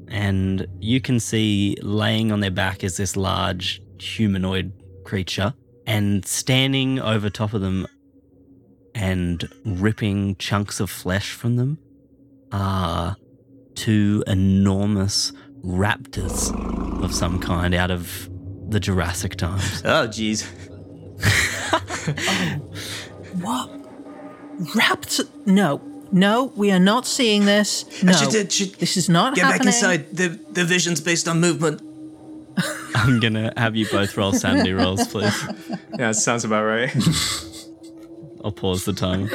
[0.09, 4.73] and you can see laying on their back is this large humanoid
[5.05, 5.55] creature,
[5.87, 7.87] and standing over top of them
[8.95, 11.79] and ripping chunks of flesh from them
[12.53, 13.17] are
[13.75, 15.33] two enormous
[15.65, 16.53] raptors
[17.03, 18.29] of some kind out of
[18.71, 19.83] the Jurassic times.
[19.85, 20.45] Oh jeez.
[23.41, 23.71] What?
[24.75, 25.29] Raptor?
[25.47, 25.81] No,
[26.13, 28.03] no, we are not seeing this.
[28.03, 29.59] No, She did- she- this is not Get happening.
[29.67, 30.17] back inside.
[30.17, 31.81] The the vision's based on movement.
[32.95, 35.35] I'm gonna have you both roll sanity rolls, please.
[35.99, 36.91] Yeah, sounds about right.
[38.43, 39.29] I'll pause the time.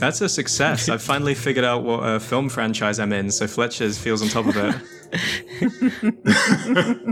[0.00, 0.88] That's a success.
[0.88, 4.46] I've finally figured out what uh, film franchise I'm in, so Fletcher's feels on top
[4.46, 4.74] of it.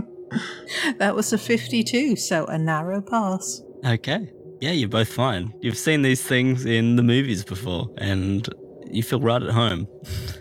[0.99, 3.61] That was a 52, so a narrow pass.
[3.85, 4.31] Okay.
[4.61, 5.53] Yeah, you're both fine.
[5.61, 8.47] You've seen these things in the movies before, and
[8.91, 9.87] you feel right at home.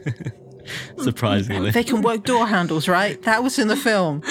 [0.99, 1.71] Surprisingly.
[1.71, 3.21] They can work door handles, right?
[3.23, 4.23] That was in the film.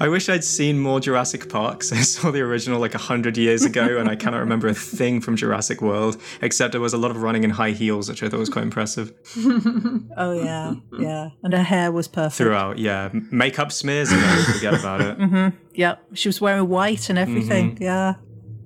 [0.00, 1.92] I wish I'd seen more Jurassic Parks.
[2.00, 5.20] I saw the original like a hundred years ago, and I cannot remember a thing
[5.20, 8.28] from Jurassic World except there was a lot of running in high heels, which I
[8.28, 9.12] thought was quite impressive
[10.16, 11.30] Oh yeah, yeah.
[11.42, 12.34] And her hair was perfect.
[12.36, 12.78] throughout.
[12.78, 15.18] Yeah, makeup smears, and then forget about it.
[15.18, 15.56] Mm-hmm.
[15.74, 17.74] Yep, she was wearing white and everything.
[17.74, 17.82] Mm-hmm.
[17.82, 18.14] Yeah,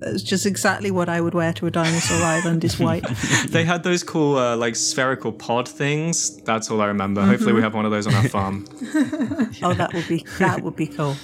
[0.01, 2.63] that's just exactly what I would wear to a dinosaur island.
[2.63, 3.05] Is white.
[3.49, 6.41] They had those cool uh, like spherical pod things.
[6.41, 7.21] That's all I remember.
[7.23, 8.65] Hopefully, we have one of those on our farm.
[9.63, 11.15] Oh, that would be that would be cool.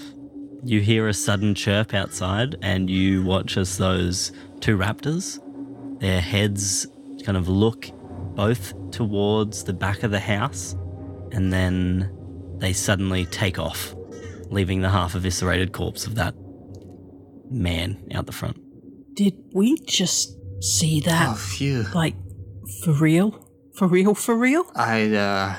[0.64, 5.40] You hear a sudden chirp outside, and you watch as those two raptors,
[6.00, 6.86] their heads
[7.24, 7.90] kind of look
[8.36, 10.76] both towards the back of the house,
[11.32, 12.12] and then
[12.58, 13.96] they suddenly take off,
[14.50, 16.36] leaving the half eviscerated corpse of that
[17.50, 18.58] man out the front.
[19.18, 21.30] Did we just see that?
[21.30, 21.86] Oh, phew.
[21.94, 22.16] Like
[22.84, 23.50] for real?
[23.76, 24.14] For real?
[24.14, 24.64] For real?
[24.76, 25.56] I uh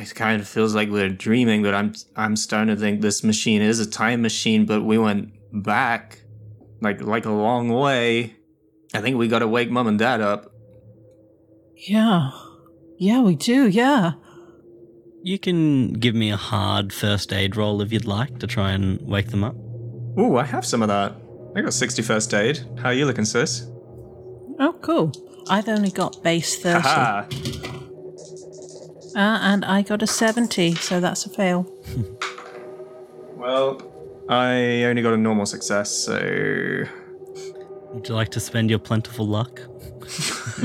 [0.00, 3.62] it kind of feels like we're dreaming, but I'm I'm starting to think this machine
[3.62, 6.22] is a time machine, but we went back
[6.80, 8.36] like like a long way.
[8.94, 10.52] I think we got to wake mom and dad up.
[11.74, 12.30] Yeah,
[12.96, 13.66] yeah, we do.
[13.68, 14.12] Yeah.
[15.24, 19.00] You can give me a hard first aid roll if you'd like to try and
[19.02, 19.56] wake them up.
[20.16, 21.14] Ooh, I have some of that.
[21.58, 22.60] I got 61st aid.
[22.78, 23.66] How are you looking, sis?
[24.60, 25.10] Oh, cool.
[25.50, 27.26] I've only got base thirty, uh,
[29.16, 31.66] and I got a seventy, so that's a fail.
[33.34, 33.80] Well,
[34.28, 36.84] I only got a normal success, so
[37.92, 39.60] Would you like to spend your plentiful luck?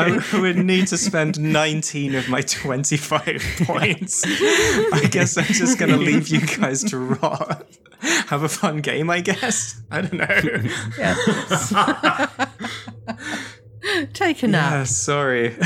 [0.00, 3.24] I would need to spend 19 of my 25
[3.64, 4.24] points.
[4.26, 7.66] I guess I'm just going to leave you guys to rot.
[8.28, 9.80] Have a fun game, I guess.
[9.90, 10.26] I don't know.
[14.12, 14.86] Take a Yeah, nap.
[14.86, 15.56] sorry,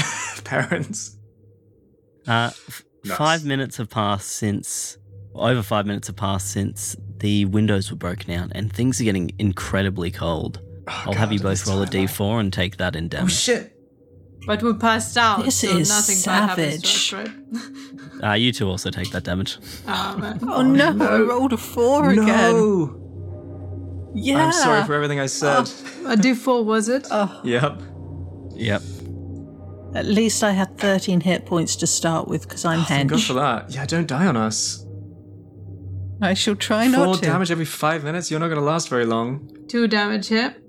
[0.45, 1.17] parents.
[2.27, 4.97] Uh, f- Five minutes have passed since
[5.35, 9.33] Over five minutes have passed since the windows were broken out, and things are getting
[9.39, 10.61] incredibly cold.
[10.87, 12.07] I'll have you both roll a time.
[12.07, 13.49] d4 and take that in damage.
[13.49, 13.73] Oh damage.
[13.73, 13.77] shit!
[14.47, 17.11] But we passed out, This so is nothing bad happens savage.
[17.11, 18.23] to us, right?
[18.23, 19.59] Uh, you two also take that damage.
[19.89, 20.39] Ah, man.
[20.43, 22.25] Oh, no, I rolled a four again.
[22.27, 24.13] No!
[24.15, 24.45] Yeah.
[24.47, 25.63] I'm sorry for everything I said.
[26.07, 27.09] A d4 was it?
[27.11, 27.41] Oh.
[27.43, 27.83] Yep.
[28.55, 28.83] Yep.
[29.97, 33.27] At least I had 13 hit points to start with because I'm Thank God hench.
[33.27, 33.73] for that.
[33.73, 34.87] Yeah, don't die on us.
[36.21, 37.19] I shall try Four not to.
[37.19, 38.31] Four damage every five minutes.
[38.31, 39.51] You're not going to last very long.
[39.69, 40.63] Two damage hit.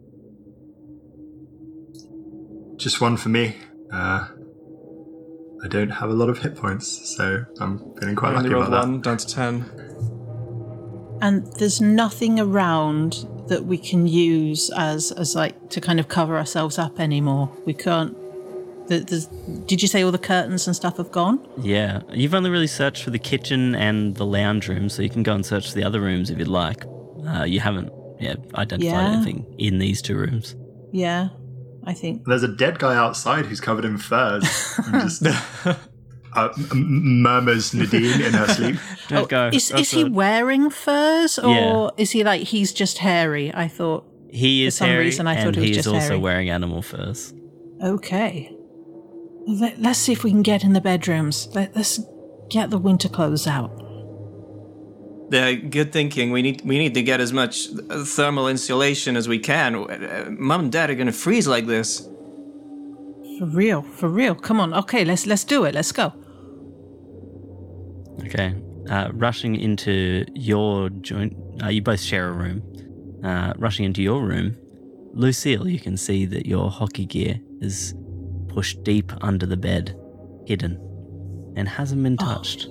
[2.78, 3.58] Just one for me.
[3.94, 4.28] Uh,
[5.64, 8.54] I don't have a lot of hit points, so I'm feeling quite I only lucky
[8.56, 8.90] rolled about that.
[8.92, 9.66] one, down to ten.
[11.22, 16.38] and there's nothing around that we can use as as like to kind of cover
[16.38, 17.50] ourselves up anymore.
[17.66, 18.18] We can't.
[18.88, 21.40] The, the, did you say all the curtains and stuff have gone?
[21.58, 22.02] Yeah.
[22.12, 25.34] You've only really searched for the kitchen and the lounge room, so you can go
[25.34, 26.84] and search for the other rooms if you'd like.
[27.26, 29.14] Uh, you haven't yeah, identified Yeah.
[29.14, 30.56] anything in these two rooms.
[30.92, 31.30] Yeah,
[31.86, 32.26] I think.
[32.26, 34.44] There's a dead guy outside who's covered in furs.
[34.88, 35.26] and just
[35.66, 35.76] uh,
[36.36, 38.76] m- m- murmurs Nadine in her sleep.
[39.10, 39.50] Don't go.
[39.54, 41.90] Is, is he wearing furs or Yeah.
[41.98, 43.54] is he like he's just hairy?
[43.54, 44.06] I thought.
[44.30, 46.00] He is for is some hairy, reason I thought and he was he's just also
[46.08, 46.20] hairy.
[46.20, 47.34] wearing animal furs.
[47.84, 48.52] Okay.
[49.46, 51.50] Let, let's see if we can get in the bedrooms.
[51.54, 52.00] Let, let's
[52.50, 53.72] get the winter clothes out.
[55.34, 56.30] Yeah, good thinking.
[56.30, 59.76] We need we need to get as much uh, thermal insulation as we can.
[59.76, 62.08] Uh, Mom and Dad are gonna freeze like this.
[63.40, 64.36] For real, for real.
[64.36, 64.76] Come on.
[64.76, 65.74] Okay, let's let's do it.
[65.74, 66.14] Let's go.
[68.26, 68.54] Okay.
[68.92, 72.62] Uh, rushing into your joint, uh, you both share a room.
[73.24, 74.56] Uh, rushing into your room,
[75.14, 77.96] Lucille, you can see that your hockey gear is
[78.50, 79.98] pushed deep under the bed,
[80.46, 80.78] hidden,
[81.56, 82.68] and hasn't been touched.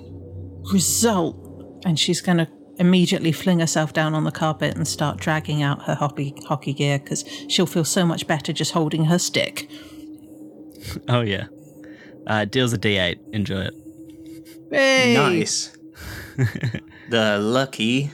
[0.71, 1.42] Result.
[1.85, 5.95] And she's gonna immediately fling herself down on the carpet and start dragging out her
[5.95, 9.69] hockey hockey gear because she'll feel so much better just holding her stick.
[11.07, 11.47] Oh, yeah.
[12.25, 13.19] Uh, deals a d8.
[13.33, 13.73] Enjoy it.
[14.69, 15.13] Hey.
[15.15, 15.77] Nice.
[17.09, 18.11] the lucky.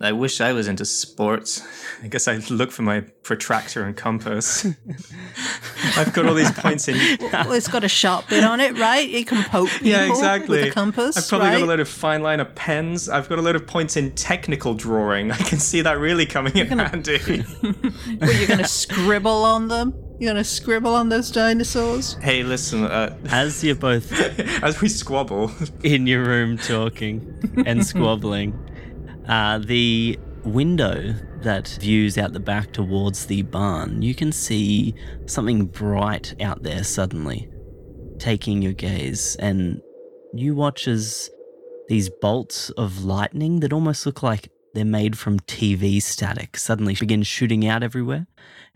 [0.00, 1.62] I wish I was into sports.
[2.02, 4.66] I guess I'd look for my protractor and compass.
[5.96, 6.96] I've got all these points in.
[7.32, 9.08] Well, it's got a sharp bit on it, right?
[9.08, 10.58] It can poke people Yeah, exactly.
[10.60, 11.16] with a compass.
[11.16, 11.58] I've probably right?
[11.58, 13.08] got a load of fine liner pens.
[13.08, 15.30] I've got a load of points in technical drawing.
[15.32, 17.18] I can see that really coming in handy.
[17.18, 19.94] What, you're going to scribble on them?
[20.18, 22.14] You're going to scribble on those dinosaurs?
[22.22, 22.84] hey, listen.
[22.84, 24.12] Uh, As you're both
[24.62, 25.50] as we squabble,
[25.82, 27.34] in your room talking
[27.66, 28.58] and squabbling.
[29.28, 31.12] Uh, the window
[31.42, 34.94] that views out the back towards the barn, you can see
[35.26, 37.48] something bright out there suddenly,
[38.18, 39.80] taking your gaze, and
[40.32, 41.28] you watch as
[41.88, 47.22] these bolts of lightning that almost look like they're made from TV static suddenly begin
[47.22, 48.26] shooting out everywhere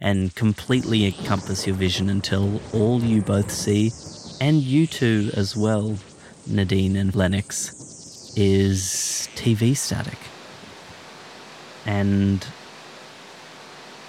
[0.00, 3.92] and completely encompass your vision until all you both see,
[4.40, 5.96] and you two as well,
[6.46, 10.18] Nadine and Lennox, is TV static.
[11.86, 12.46] And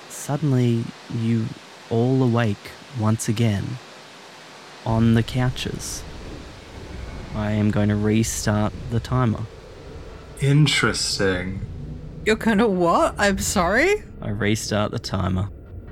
[0.10, 0.84] suddenly
[1.16, 1.46] you
[1.90, 3.66] all awake once again
[4.86, 6.04] on the couches.
[7.36, 9.42] I am going to restart the timer.
[10.42, 11.62] Interesting.
[12.26, 13.16] You're going to what?
[13.18, 14.04] I'm sorry?
[14.22, 15.50] I restart the timer.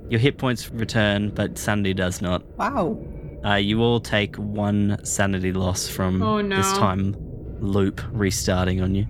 [0.09, 2.43] Your hit points return, but sanity does not.
[2.57, 2.99] Wow.
[3.45, 6.57] Uh, you all take one sanity loss from Oh, no.
[6.57, 7.15] this time
[7.61, 9.05] loop restarting on you.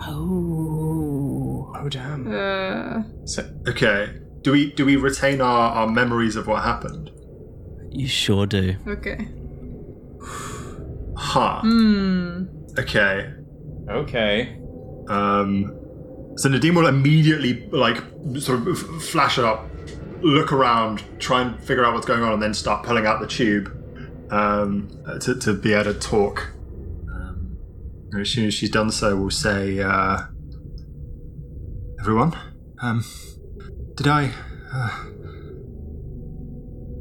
[0.00, 1.21] Oh.
[1.74, 2.26] Oh damn.
[2.32, 4.18] Uh, So, Okay.
[4.42, 7.10] Do we do we retain our, our memories of what happened?
[7.90, 8.76] You sure do.
[8.88, 9.28] okay.
[11.16, 11.60] Huh.
[11.60, 12.44] Hmm.
[12.78, 13.32] Okay.
[13.88, 14.58] okay.
[15.08, 15.78] Um,
[16.36, 17.98] so Nadine will immediately like
[18.38, 19.68] sort of f- flash up,
[20.22, 23.26] look around, try and figure out what's going on, and then start pulling out the
[23.26, 23.68] tube
[24.32, 24.88] um,
[25.20, 26.52] to, to be able to talk.
[27.12, 27.58] Um,
[28.18, 30.22] as soon as she's done so, we'll say, uh,
[32.02, 32.36] "Everyone,
[32.80, 33.04] um,
[33.94, 34.32] did I?
[34.74, 34.88] Uh,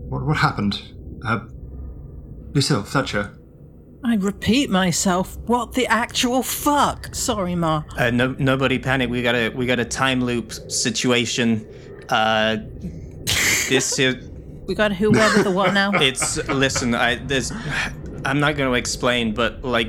[0.09, 0.79] what what happened?
[1.25, 1.39] Uh,
[2.53, 3.31] Lucille, Thatcher."
[4.03, 5.37] I repeat myself.
[5.47, 7.15] What the actual fuck?
[7.15, 7.81] Sorry, Ma.
[7.97, 9.09] Uh, no, nobody panic.
[9.09, 11.67] We got a we got a time loop situation.
[12.09, 12.57] Uh,
[13.69, 14.29] this is,
[14.67, 15.91] We got who, where, the what now?
[15.95, 16.93] it's listen.
[16.93, 17.51] I there's
[18.23, 19.87] I'm not going to explain, but like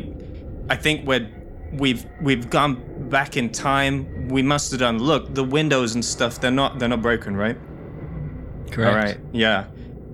[0.70, 1.30] I think we're
[1.72, 4.28] we've we've gone back in time.
[4.28, 4.98] We must have done.
[4.98, 6.40] Look, the windows and stuff.
[6.40, 7.58] They're not they're not broken, right?
[8.70, 8.90] Correct.
[8.90, 9.18] All right.
[9.32, 9.66] Yeah.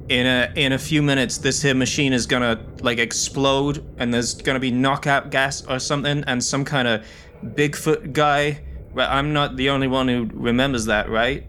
[0.08, 4.34] in a in a few minutes this here machine is gonna like explode and there's
[4.34, 7.04] gonna be knockout gas or something and some kind of
[7.44, 8.60] Bigfoot guy.
[8.94, 11.46] Well, I'm not the only one who remembers that, right?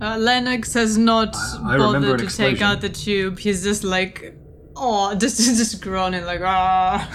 [0.00, 3.38] Uh, Lennox has not I remember bothered an to take out the tube.
[3.38, 4.34] He's just like,
[4.78, 7.08] oh, just just groaning like, ah.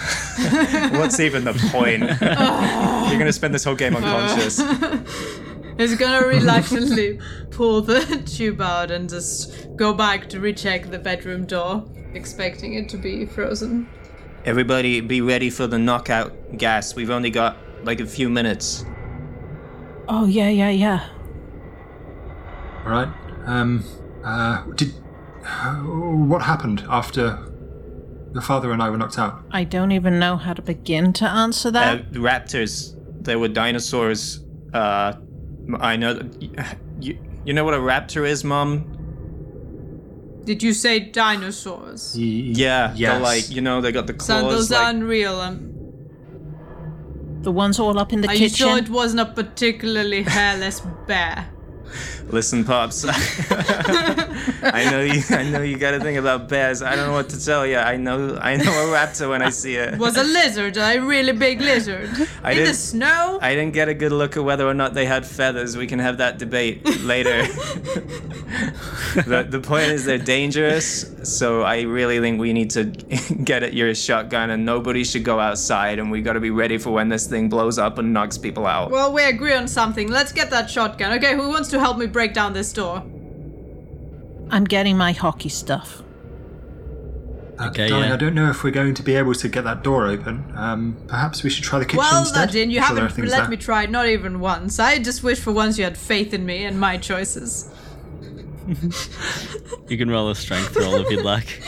[0.92, 2.02] What's even the point?
[3.10, 4.58] You're gonna spend this whole game unconscious.
[5.78, 7.18] He's gonna reluctantly
[7.50, 12.88] pull the tube out and just go back to recheck the bedroom door, expecting it
[12.90, 13.88] to be frozen.
[14.44, 16.94] Everybody, be ready for the knockout gas.
[16.94, 18.84] We've only got like a few minutes.
[20.06, 21.08] Oh, yeah, yeah, yeah.
[22.84, 23.08] All right.
[23.46, 23.82] Um.
[24.22, 24.62] Uh.
[24.74, 24.92] Did.
[25.82, 27.38] What happened after
[28.34, 29.42] your father and I were knocked out?
[29.50, 32.00] I don't even know how to begin to answer that.
[32.00, 32.94] Uh, raptors.
[33.22, 34.44] There were dinosaurs.
[34.74, 35.14] Uh,
[35.80, 36.20] I know.
[37.00, 38.90] You, you know what a raptor is, Mom?
[40.44, 42.16] Did you say dinosaurs?
[42.18, 42.92] Yeah.
[42.94, 43.12] Yes.
[43.12, 44.54] They're like you know they got the Son, claws.
[44.54, 45.40] those like- are unreal.
[45.40, 45.70] Um,
[47.42, 48.68] the ones all up in the are you kitchen.
[48.68, 51.50] sure it wasn't a particularly hairless bear?
[52.28, 53.04] Listen, pops.
[53.08, 55.22] I know you.
[55.30, 56.82] I know you got to think about bears.
[56.82, 57.76] I don't know what to tell you.
[57.76, 58.36] I know.
[58.40, 59.98] I know a raptor when I see it.
[59.98, 62.10] Was a lizard, a really big lizard.
[62.42, 63.38] I In the snow?
[63.40, 65.76] I didn't get a good look at whether or not they had feathers.
[65.76, 67.42] We can have that debate later.
[69.26, 72.84] the, the point is they're dangerous, so I really think we need to
[73.44, 76.90] get at your shotgun and nobody should go outside and we gotta be ready for
[76.90, 78.90] when this thing blows up and knocks people out.
[78.90, 80.10] Well, we agree on something.
[80.10, 81.12] Let's get that shotgun.
[81.18, 82.98] Okay, who wants to help me break down this door?
[84.50, 86.00] I'm getting my hockey stuff.
[87.58, 88.14] Uh, Okay, darling, yeah.
[88.14, 90.44] I don't know if we're going to be able to get that door open.
[90.56, 92.46] Um, perhaps we should try the kitchen Well, instead.
[92.46, 93.48] Nadine, you I'm sure there are haven't things let there.
[93.50, 94.80] me try not even once.
[94.80, 97.70] I just wish for once you had faith in me and my choices.
[99.86, 101.62] You can roll a strength roll if you'd like,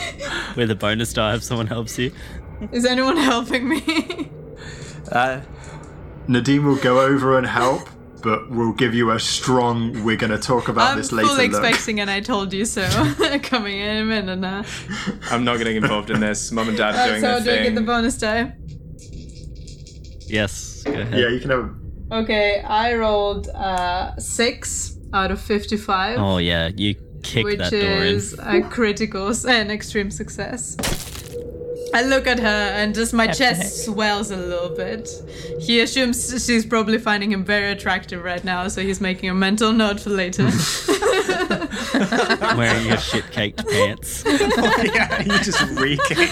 [0.57, 2.11] with a bonus die if someone helps you.
[2.73, 4.31] Is anyone helping me?
[5.13, 5.43] Uh,
[6.27, 7.87] Nadine will go over and help,
[8.23, 10.05] but we'll give you a strong.
[10.05, 11.29] We're going to talk about I'm this later.
[11.29, 11.63] fully look.
[11.63, 12.87] expecting and I told you so.
[13.43, 14.65] Coming in a minute now.
[15.31, 16.53] I'm not getting involved in this.
[16.53, 18.55] Mom and Dad are doing so their do I get the bonus die?
[20.29, 21.19] Yes, go ahead.
[21.19, 21.75] Yeah, you can have.
[22.11, 26.19] Okay, I rolled uh, six out of 55.
[26.19, 28.01] Oh yeah, you kick which that door in.
[28.01, 30.77] Which is a critical and extreme success.
[31.95, 35.09] I look at her and just my chest swells a little bit.
[35.61, 39.73] He assumes she's probably finding him very attractive right now, so he's making a mental
[39.73, 40.45] note for later.
[42.57, 44.25] Wearing your shit caked pants.
[44.27, 46.29] yeah, you just reeking.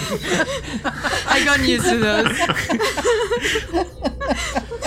[1.27, 2.37] I got used to those.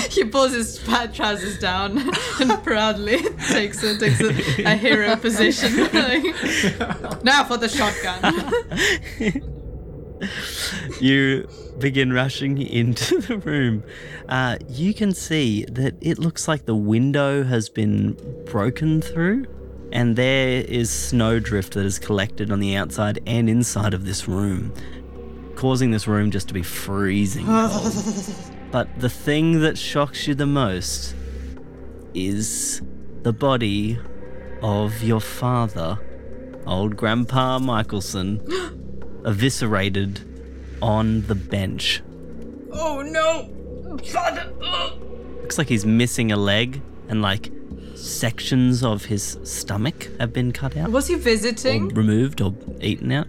[0.13, 1.99] he pulls his fat trousers down
[2.41, 5.75] and proudly takes a, takes a, a hero position.
[7.25, 9.55] Now for the shotgun.
[11.01, 11.49] you
[11.79, 13.83] begin rushing into the room.
[14.29, 18.17] Uh, you can see that it looks like the window has been
[18.47, 19.47] broken through,
[19.93, 24.73] and there is snowdrift that is collected on the outside and inside of this room,
[25.57, 27.93] causing this room just to be freezing cold.
[28.71, 31.15] but the thing that shocks you the most
[32.15, 32.83] is
[33.23, 33.99] the body
[34.63, 35.99] of your father,
[36.67, 38.43] old Grandpa Michelson
[39.29, 40.21] eviscerated
[40.81, 42.03] on the bench.
[42.73, 43.49] oh no!
[44.05, 44.53] Father!
[44.65, 44.93] ugh.
[45.43, 47.53] Looks like he's missing a leg and like
[47.95, 51.89] sections of his stomach have been cut out Was he or visiting?
[51.89, 53.27] removed or eaten out.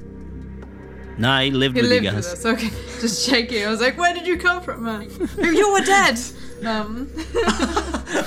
[1.17, 2.45] No, he lived He with lived you with us.
[2.45, 2.69] Okay,
[3.01, 3.65] just checking.
[3.65, 5.09] I was like, "Where did you come from, man?
[5.37, 6.17] you were dead."
[6.65, 7.09] Um.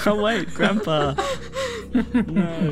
[0.07, 1.15] oh wait, Grandpa.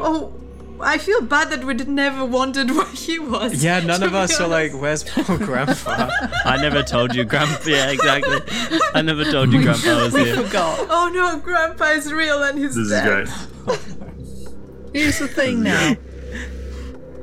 [0.03, 0.35] Oh,
[0.83, 3.63] I feel bad that we did never wondered where he was.
[3.63, 6.11] Yeah, none of be us are like, where's poor grandpa?
[6.45, 7.69] I never told you, Grandpa.
[7.69, 8.39] Yeah, exactly.
[8.95, 10.37] I never told you, Grandpa was here.
[10.55, 13.29] Oh no, Grandpa is real and he's This is great.
[14.95, 15.95] Here's the thing now.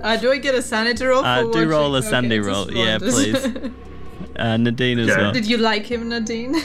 [0.02, 1.26] Uh, do I get a sanity roll?
[1.26, 1.68] Uh, do watching?
[1.70, 2.72] roll a Okay, sanity just roll.
[2.72, 3.46] Yeah, please.
[4.38, 5.18] Uh, Nadine as Yeah.
[5.18, 5.32] well.
[5.34, 6.56] Did you like him, Nadine?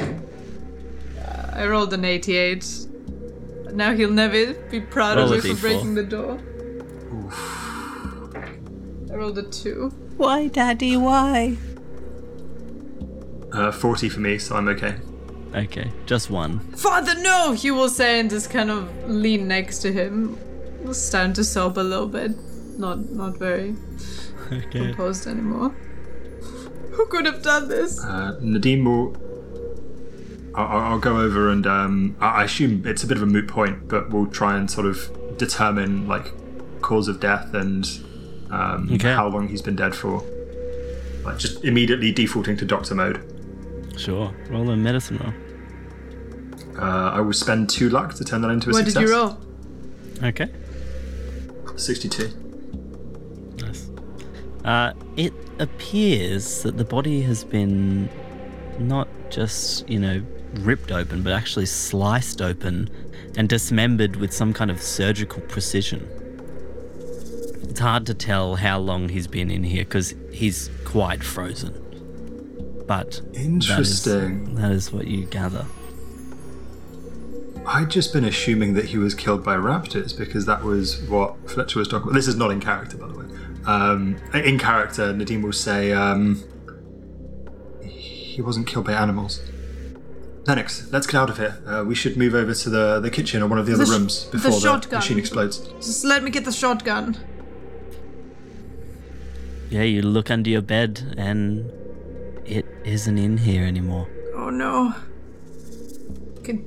[0.00, 2.85] Uh, I rolled an 88.
[3.76, 6.38] Now he'll never be proud Roll of a me for breaking the door.
[9.12, 9.90] I rolled a 2.
[10.16, 10.96] Why, Daddy?
[10.96, 11.58] Why?
[13.52, 14.96] Uh, 40 for me, so I'm okay.
[15.54, 16.60] Okay, just one.
[16.74, 17.52] Father, no!
[17.52, 20.38] He will say and just kind of lean next to him.
[20.92, 22.32] Starting to sob a little bit.
[22.78, 23.74] Not not very
[24.52, 24.78] Okay.
[24.86, 25.70] composed anymore.
[26.92, 28.02] Who could have done this?
[28.02, 29.16] Uh, Nadine will.
[30.56, 33.26] I'll, I'll I'll go over and um, I I assume it's a bit of a
[33.26, 36.32] moot point, but we'll try and sort of determine like
[36.82, 37.86] cause of death and
[38.50, 39.12] um, Okay.
[39.12, 40.22] how long he's been dead for.
[41.24, 43.20] Like just immediately defaulting to doctor mode.
[43.98, 44.32] Sure.
[44.48, 45.34] Roll a medicine roll.
[46.78, 49.38] Uh, I will spend two luck to turn that into a What did you roll?
[50.22, 50.48] Okay.
[51.76, 52.28] 62.
[53.58, 53.90] Nice.
[54.64, 58.08] Uh, it appears that the body has been
[58.78, 60.22] not just, you know,
[60.54, 62.88] ripped open, but actually sliced open
[63.36, 66.08] and dismembered with some kind of surgical precision.
[67.68, 71.74] It's hard to tell how long he's been in here because he's quite frozen.
[72.86, 74.54] But that is- Interesting.
[74.54, 75.66] that is what you gather.
[77.66, 81.80] I'd just been assuming that he was killed by raptors because that was what Fletcher
[81.80, 82.14] was talking about.
[82.14, 83.24] This is not in character, by the way.
[83.66, 86.42] Um, in character, Nadine will say um,
[87.82, 89.40] he wasn't killed by animals.
[90.46, 91.58] Lennox, let's get out of here.
[91.66, 93.86] Uh, we should move over to the, the kitchen or one of the, The other
[93.86, 94.98] sh- rooms before the, shotgun.
[94.98, 95.58] machine explodes.
[95.80, 97.16] Just let me get the shotgun.
[99.70, 101.68] Yeah, you look under your bed and
[102.44, 104.08] it isn't in here anymore.
[104.36, 104.94] Oh no.
[106.44, 106.64] Can,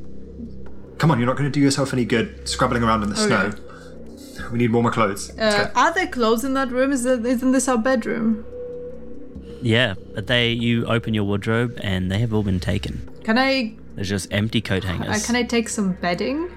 [0.97, 3.57] Come on, you're not going to do yourself any good scrabbling around in the Okay.
[3.57, 4.49] snow.
[4.51, 5.31] We need warmer clothes.
[5.37, 6.91] Uh, are there clothes in that room?
[6.91, 8.43] Is that, isn't this our bedroom?
[9.61, 13.09] Yeah, but they you open your wardrobe and they have all been taken.
[13.23, 15.25] Can I There's just empty coat uh, hangers.
[15.25, 16.49] can I take some bedding?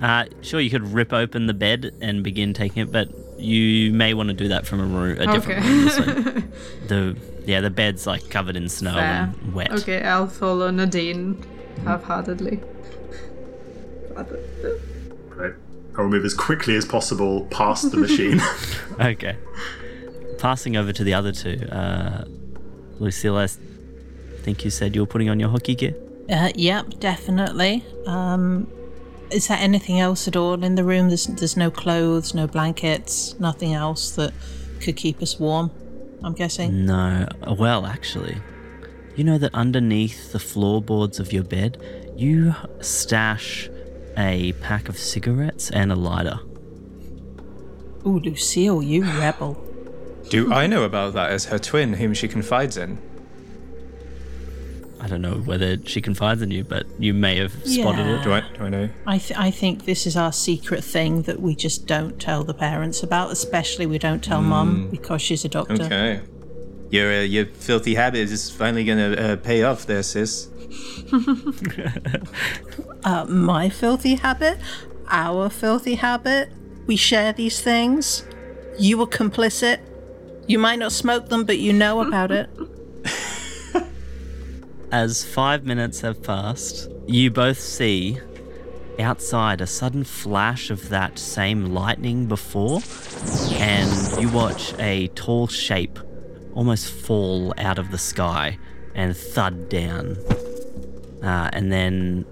[0.00, 3.08] Uh, sure, you could rip open the bed and begin taking it, but
[3.38, 5.68] you may want to do that from a room, a different Okay.
[5.70, 5.84] room.
[5.84, 5.96] This
[6.88, 7.16] the
[7.46, 9.34] yeah, the bed's like covered in snow Fair.
[9.42, 9.70] and wet.
[9.72, 11.42] Okay, I'll follow Nadine
[11.84, 12.60] half-heartedly.
[15.30, 15.54] Great.
[15.96, 18.40] I will move as quickly as possible past the machine.
[19.00, 19.36] Okay.
[20.38, 22.24] Passing over to the other two, uh,
[22.98, 23.46] Lucille, I
[24.42, 25.94] think you said you were putting on your hockey gear.
[26.30, 27.84] Uh, yep, definitely.
[28.06, 28.68] Um,
[29.30, 31.08] is there anything else at all in the room?
[31.08, 34.32] There's, there's no clothes, no blankets, nothing else that
[34.80, 35.70] could keep us warm.
[36.22, 36.86] I'm guessing.
[36.86, 37.26] No.
[37.58, 38.38] Well, actually,
[39.16, 43.68] you know that underneath the floorboards of your bed, you stash
[44.16, 46.40] a pack of cigarettes and a lighter.
[48.06, 49.62] Ooh, Lucille, you rebel.
[50.28, 52.98] Do I know about that as her twin, whom she confides in?
[55.00, 58.18] I don't know whether she confides in you, but you may have spotted Yeah.
[58.20, 58.24] it.
[58.24, 58.40] Do I?
[58.40, 58.88] Do I know?
[59.06, 62.54] I, th- I think this is our secret thing that we just don't tell the
[62.54, 63.30] parents about.
[63.30, 65.74] Especially we don't tell mum because she's a doctor.
[65.84, 66.22] Okay.
[66.90, 70.48] Your uh, your filthy habit is finally gonna uh, pay off there, sis.
[73.04, 74.58] Uh, my filthy habit,
[75.08, 76.48] our filthy habit.
[76.88, 78.24] We share these things.
[78.80, 79.78] You were complicit.
[80.46, 82.48] You might not smoke them, but you know about it.
[84.92, 88.18] As five minutes have passed, you both see
[88.98, 92.80] outside a sudden flash of that same lightning before,
[93.54, 95.98] and you watch a tall shape
[96.54, 98.58] almost fall out of the sky
[98.94, 100.16] and thud down.
[101.22, 102.24] Uh, and then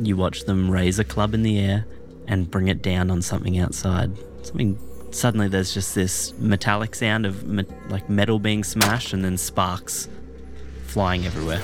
[0.00, 1.86] you watch them raise a club in the air
[2.26, 4.12] and bring it down on something outside.
[4.42, 4.78] Something.
[5.10, 10.08] Suddenly, there's just this metallic sound of me- like metal being smashed, and then sparks
[10.86, 11.60] flying everywhere.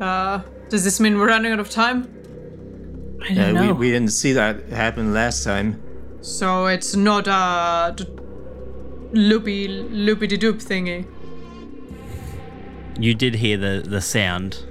[0.00, 2.08] Uh, does this mean we're running out of time?
[3.22, 3.74] I don't Uh, we, know.
[3.74, 5.80] we didn't see that happen last time.
[6.20, 8.06] So it's not a d-
[9.12, 11.06] loopy loopy de doop thingy.
[12.98, 14.64] You did hear the, the sound.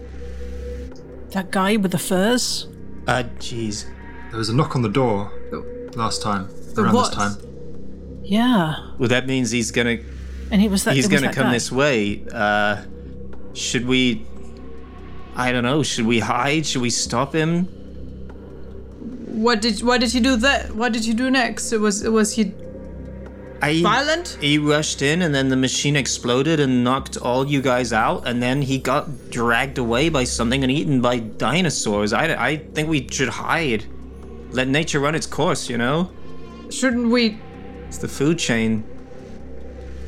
[1.32, 2.68] that guy with the furs.
[3.08, 3.86] Uh, jeez.
[4.30, 5.32] there was a knock on the door
[5.96, 7.10] last time, around was?
[7.10, 7.38] this time.
[8.24, 9.98] Yeah, Well, that means he's gonna
[10.52, 10.96] and he was that.
[10.96, 11.54] he's was gonna that come guy.
[11.54, 12.24] this way.
[12.32, 12.84] Uh,
[13.54, 14.26] should we?
[15.36, 15.82] I don't know.
[15.84, 16.66] Should we hide?
[16.66, 17.66] Should we stop him?
[19.28, 20.76] What did what did he do that?
[20.76, 21.72] What did he do next?
[21.74, 22.54] It was it was he
[23.62, 24.38] I, violent?
[24.42, 28.28] He rushed in, and then the machine exploded and knocked all you guys out.
[28.28, 32.12] And then he got dragged away by something and eaten by dinosaurs.
[32.14, 33.86] I, I think we should hide.
[34.52, 35.70] Let nature run its course.
[35.70, 36.12] You know,
[36.72, 37.40] Shouldn't we?
[37.88, 38.86] it's the food chain.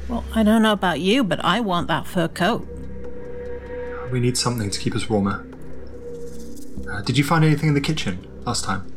[0.08, 2.66] Well, I don't know about you, but I want that fur coat.
[4.10, 5.46] We need something to keep us warmer.
[6.90, 8.90] Uh, did you find anything in the kitchen last time?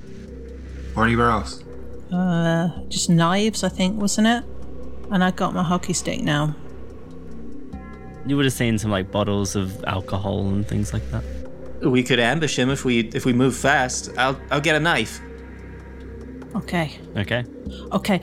[0.94, 1.64] Or anywhere else?
[2.12, 4.44] Uh, just knives, I think, wasn't it?
[5.10, 6.54] And I got my hockey stick now.
[8.26, 11.24] You would have seen some like bottles of alcohol and things like that.
[11.82, 14.10] We could ambush him if we if we move fast.
[14.16, 15.20] I'll I'll get a knife.
[16.56, 17.44] Okay, Okay.
[17.92, 18.20] okay,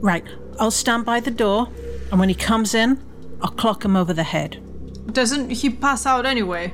[0.00, 0.24] right.
[0.58, 1.68] I'll stand by the door,
[2.10, 3.00] and when he comes in,
[3.40, 4.60] I'll clock him over the head.
[5.12, 6.72] Doesn't he pass out anyway?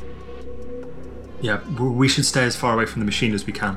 [1.40, 3.76] Yeah, we should stay as far away from the machine as we can.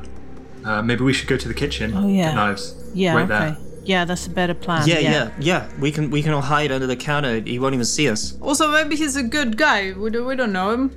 [0.63, 1.93] Uh, maybe we should go to the kitchen.
[1.95, 2.27] Oh, yeah.
[2.29, 2.75] Get knives.
[2.93, 3.39] Yeah, Right okay.
[3.55, 3.57] there.
[3.83, 4.87] Yeah, that's a better plan.
[4.87, 5.69] Yeah, yeah, yeah.
[5.79, 7.39] We can we can all hide under the counter.
[7.39, 8.37] He won't even see us.
[8.41, 9.93] Also, maybe he's a good guy.
[9.93, 10.91] We don't, we don't know him.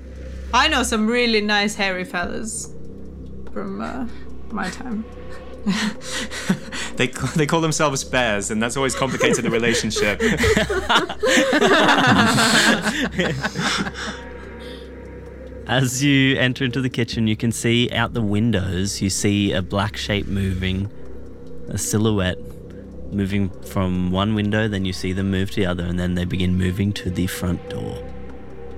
[0.53, 2.69] I know some really nice hairy fellas
[3.53, 4.07] from uh,
[4.51, 5.05] my time.
[7.01, 10.21] They they call themselves bears, and that's always complicated the relationship.
[15.67, 19.63] As you enter into the kitchen, you can see out the windows, you see a
[19.63, 20.91] black shape moving,
[21.69, 22.37] a silhouette
[23.11, 26.27] moving from one window, then you see them move to the other, and then they
[26.27, 27.97] begin moving to the front door.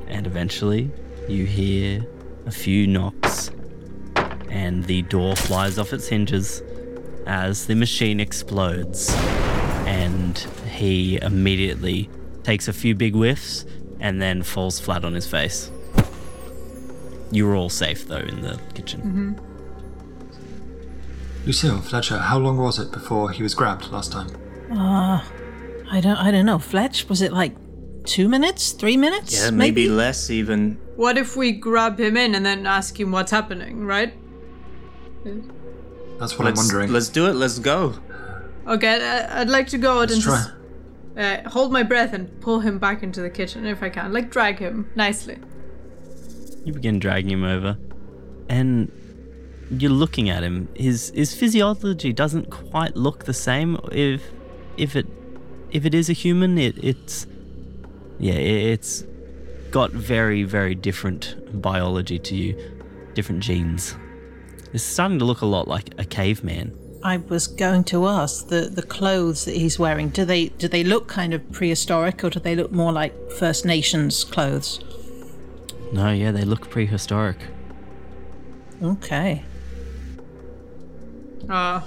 [0.06, 0.92] And eventually,
[1.28, 2.06] you hear
[2.46, 3.50] a few knocks,
[4.48, 6.62] and the door flies off its hinges
[7.26, 9.14] as the machine explodes.
[9.86, 10.38] And
[10.70, 12.08] he immediately
[12.42, 13.64] takes a few big whiffs
[14.00, 15.70] and then falls flat on his face.
[17.30, 19.00] You were all safe though in the kitchen.
[19.00, 19.32] Mm-hmm.
[21.46, 24.28] Lucille, Fletcher, how long was it before he was grabbed last time?
[24.70, 25.20] Uh,
[25.90, 26.58] I don't I don't know.
[26.58, 27.54] Fletch, was it like
[28.04, 28.72] two minutes?
[28.72, 29.34] Three minutes?
[29.34, 30.78] Yeah, maybe less even.
[30.96, 34.14] What if we grab him in and then ask him what's happening, right?
[36.22, 36.92] That's what Let's, I'm wondering.
[36.92, 37.32] let's do it.
[37.34, 37.94] Let's go.
[38.68, 40.36] Okay, I- I'd like to go out Let's and try.
[40.36, 44.12] just uh, hold my breath and pull him back into the kitchen if I can.
[44.12, 45.38] Like, drag him nicely.
[46.64, 47.76] You begin dragging him over,
[48.48, 48.92] and
[49.68, 50.68] you're looking at him.
[50.76, 53.80] His his physiology doesn't quite look the same.
[53.90, 54.22] If
[54.76, 55.08] if it
[55.72, 57.26] if it is a human, it it's
[58.20, 59.02] yeah, it's
[59.72, 62.54] got very very different biology to you,
[63.14, 63.96] different genes.
[64.72, 66.78] It's starting to look a lot like a caveman.
[67.04, 70.08] I was going to ask the the clothes that he's wearing.
[70.10, 73.64] Do they do they look kind of prehistoric or do they look more like First
[73.64, 74.80] Nations clothes?
[75.92, 77.38] No, yeah, they look prehistoric.
[78.82, 79.44] Okay.
[81.48, 81.80] Uh,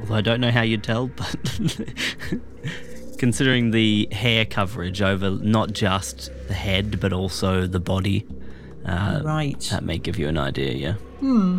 [0.00, 1.58] Although I don't know how you'd tell, but
[3.18, 8.26] considering the hair coverage over not just the head but also the body,
[8.86, 9.60] uh, Right.
[9.70, 10.72] that may give you an idea.
[10.72, 10.92] Yeah.
[11.20, 11.58] Hmm.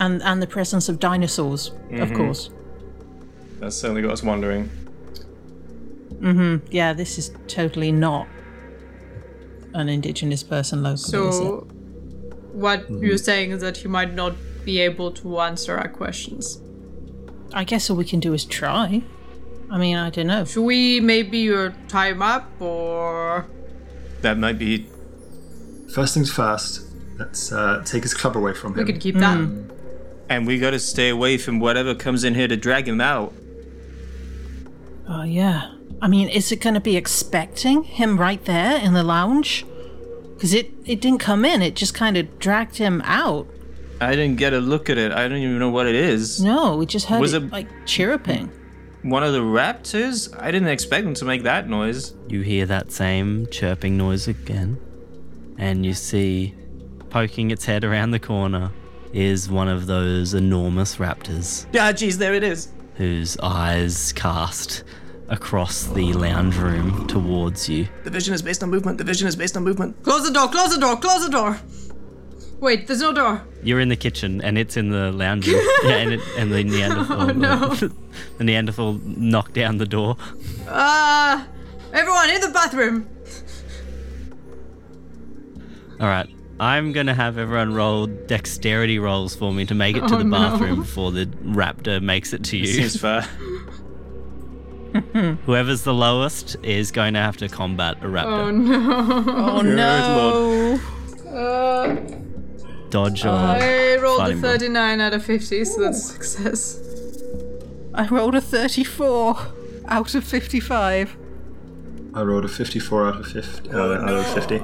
[0.00, 2.50] And and the presence of dinosaurs, of course.
[3.60, 4.68] That's certainly got us wondering.
[6.20, 6.66] Mm-hmm.
[6.70, 8.26] Yeah, this is totally not
[9.74, 11.40] an indigenous person locally, is it?
[11.40, 11.66] so,
[12.52, 16.60] what you're saying is that he might not be able to answer our questions.
[17.52, 19.02] I guess all we can do is try.
[19.70, 20.44] I mean, I don't know.
[20.44, 23.46] Should we maybe uh, tie him up or.
[24.22, 24.86] That might be.
[25.94, 26.88] First things first,
[27.18, 28.78] let's uh, take his club away from him.
[28.78, 28.86] We him.
[28.88, 29.48] could keep that.
[30.28, 33.32] And we gotta stay away from whatever comes in here to drag him out.
[35.08, 35.70] Oh, yeah.
[36.02, 39.64] I mean, is it going to be expecting him right there in the lounge?
[40.34, 43.46] Because it, it didn't come in, it just kind of dragged him out.
[44.00, 45.12] I didn't get a look at it.
[45.12, 46.42] I don't even know what it is.
[46.42, 48.50] No, we just heard Was it, it- like chirruping.
[49.02, 50.34] One of the raptors?
[50.40, 52.14] I didn't expect them to make that noise.
[52.28, 54.80] You hear that same chirping noise again,
[55.58, 56.54] and you see
[57.10, 58.70] poking its head around the corner
[59.12, 62.68] is one of those enormous raptors Ah, jeez, there it is.
[62.96, 64.82] whose eyes cast
[65.28, 67.88] across the lounge room towards you.
[68.04, 68.98] The vision is based on movement.
[68.98, 70.02] The vision is based on movement.
[70.02, 71.58] Close the door, close the door, close the door!
[72.60, 73.42] Wait, there's no door.
[73.62, 75.60] You're in the kitchen and it's in the lounge room.
[75.84, 77.20] yeah, and, it, and the Neanderthal.
[77.22, 77.74] Oh, no.
[78.38, 80.16] the Neanderthal knocked down the door.
[80.68, 81.44] Uh,
[81.92, 83.08] everyone in the bathroom!
[86.04, 86.28] All right.
[86.60, 90.18] I'm going to have everyone roll dexterity rolls for me to make it to Oh,
[90.18, 90.36] the no.
[90.38, 92.66] bathroom before the raptor makes it to you.
[92.66, 93.22] Seems fair.
[95.46, 98.26] Whoever's the lowest is going to have to combat a raptor.
[98.26, 99.74] Oh raptor.
[99.74, 100.78] no.
[101.26, 101.36] Oh, no.
[101.38, 101.96] Uh,
[102.90, 104.52] Dodge or I rolled a fighting brawl.
[104.52, 106.80] 39 out of 50, so that's a success.
[107.94, 109.38] I rolled a 34
[109.88, 111.16] out of 55.
[112.12, 113.70] I rolled a 54 out of 50.
[113.70, 114.62] Uh, out of 50.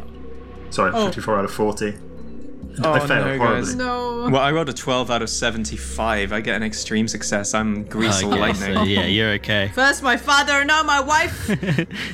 [0.71, 1.95] Sorry, 54 out of 40.
[2.83, 3.39] Oh, I failed no, horribly.
[3.39, 3.75] guys.
[3.75, 4.29] No.
[4.31, 6.33] Well, I rolled a 12 out of 75.
[6.33, 7.53] I get an extreme success.
[7.53, 8.75] I'm grease or Okay, lightning.
[8.75, 9.69] so yeah, you're okay.
[9.75, 11.51] First my father, and now my wife.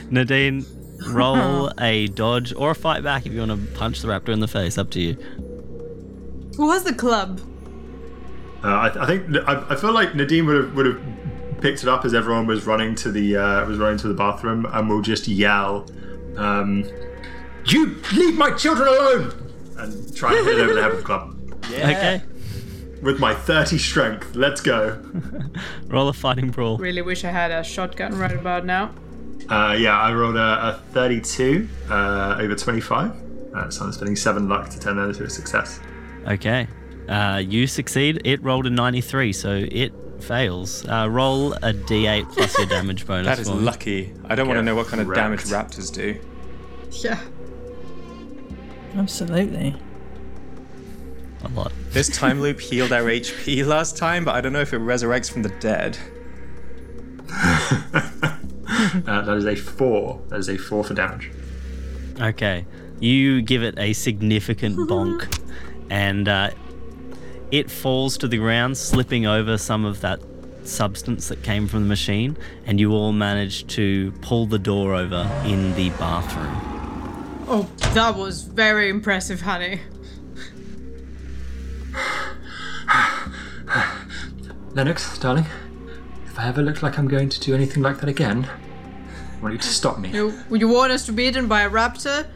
[0.11, 0.65] Nadine,
[1.11, 4.41] roll a dodge or a fight back if you want to punch the raptor in
[4.41, 4.79] the face.
[4.79, 5.13] Up to you.
[6.57, 7.41] Who has the club?
[8.65, 11.01] Uh, I, I think I, I feel like Nadine would have would have
[11.61, 14.65] picked it up as everyone was running to the uh, was running to the bathroom,
[14.73, 15.87] and will just yell,
[16.39, 16.85] um,
[17.69, 19.33] "You leave my children alone!"
[19.79, 21.37] and try and hit over the head with the club
[21.71, 22.23] Okay.
[23.03, 24.35] with my 30 strength.
[24.35, 25.03] Let's go.
[25.89, 26.79] Roll a fighting brawl.
[26.79, 28.93] Really wish I had a shotgun right about now.
[29.51, 30.41] Uh, yeah, I rolled a,
[30.79, 33.13] a 32 uh, over 25,
[33.55, 35.79] uh, so I'm spending seven luck to turn that into a success.
[36.27, 36.67] Okay.
[37.09, 38.21] Uh, you succeed.
[38.25, 40.85] It rolled a 93, so it fails.
[40.89, 43.27] Uh, roll a d8 plus your damage bonus.
[43.27, 44.13] That is for lucky.
[44.25, 46.19] I don't want to know what kind of damage raptors do.
[46.91, 47.21] Yeah.
[48.97, 49.75] Absolutely.
[51.45, 51.73] a lot.
[51.91, 55.31] This time loop healed our HP last time, but I don't know if it resurrects
[55.31, 55.99] from the dead.
[59.07, 60.21] Uh, that is a four.
[60.29, 61.31] That is a four for damage.
[62.21, 62.67] Okay,
[62.99, 65.41] you give it a significant bonk,
[65.89, 66.51] and uh,
[67.53, 70.21] it falls to the ground, slipping over some of that
[70.65, 75.31] substance that came from the machine, and you all manage to pull the door over
[75.45, 76.76] in the bathroom.
[77.49, 79.81] Oh, that was very impressive, honey.
[84.75, 85.47] Lennox, darling,
[86.27, 89.53] if I ever look like I'm going to do anything like that again, I want
[89.55, 90.11] you to stop me.
[90.11, 92.27] You, you want us to be eaten by a raptor?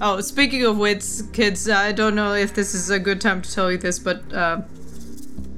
[0.00, 3.50] Oh, speaking of which, kids, I don't know if this is a good time to
[3.50, 4.60] tell you this, but uh,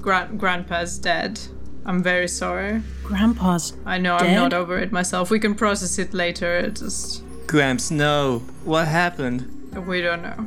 [0.00, 1.40] Gran- Grandpa's dead.
[1.84, 2.82] I'm very sorry.
[3.02, 3.74] Grandpa's.
[3.84, 5.30] I know I'm not over it myself.
[5.30, 6.56] We can process it later.
[6.58, 8.44] It just Gramps, no.
[8.62, 9.74] What happened?
[9.84, 10.46] we don't know.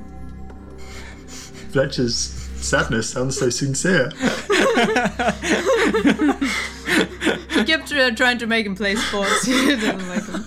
[1.73, 4.09] Fletcher's sadness sounds so sincere.
[7.49, 9.45] he kept uh, trying to make him play sports.
[9.45, 10.45] he didn't like him.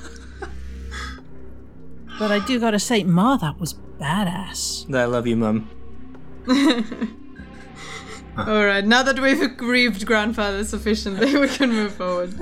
[2.19, 4.91] But I do gotta say, Ma, that was badass.
[4.95, 5.69] I love you, Mum.
[8.39, 12.35] All right, now that we've grieved grandfather sufficiently, we can move forward.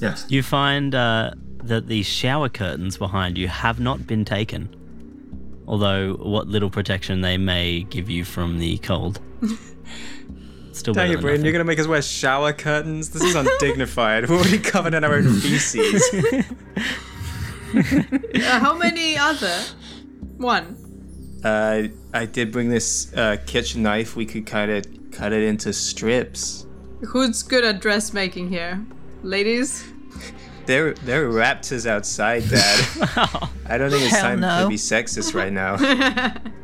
[0.00, 0.26] Yes.
[0.28, 1.32] You find uh,
[1.64, 4.68] that the shower curtains behind you have not been taken,
[5.66, 9.20] although what little protection they may give you from the cold.
[10.72, 13.10] Still better Dang it, than you're gonna make us wear shower curtains?
[13.10, 14.28] This is undignified.
[14.30, 16.02] We're already covered in our own feces.
[17.72, 19.62] Uh, how many other?
[20.38, 20.76] One.
[21.44, 24.16] uh, I did bring this uh, kitchen knife.
[24.16, 26.66] We could kind of cut it into strips.
[27.06, 28.84] Who's good at dressmaking here?
[29.22, 29.84] Ladies?
[30.66, 32.86] There, there are raptors outside, Dad.
[33.66, 34.62] I don't think it's Hell time no.
[34.62, 35.76] to be sexist right now.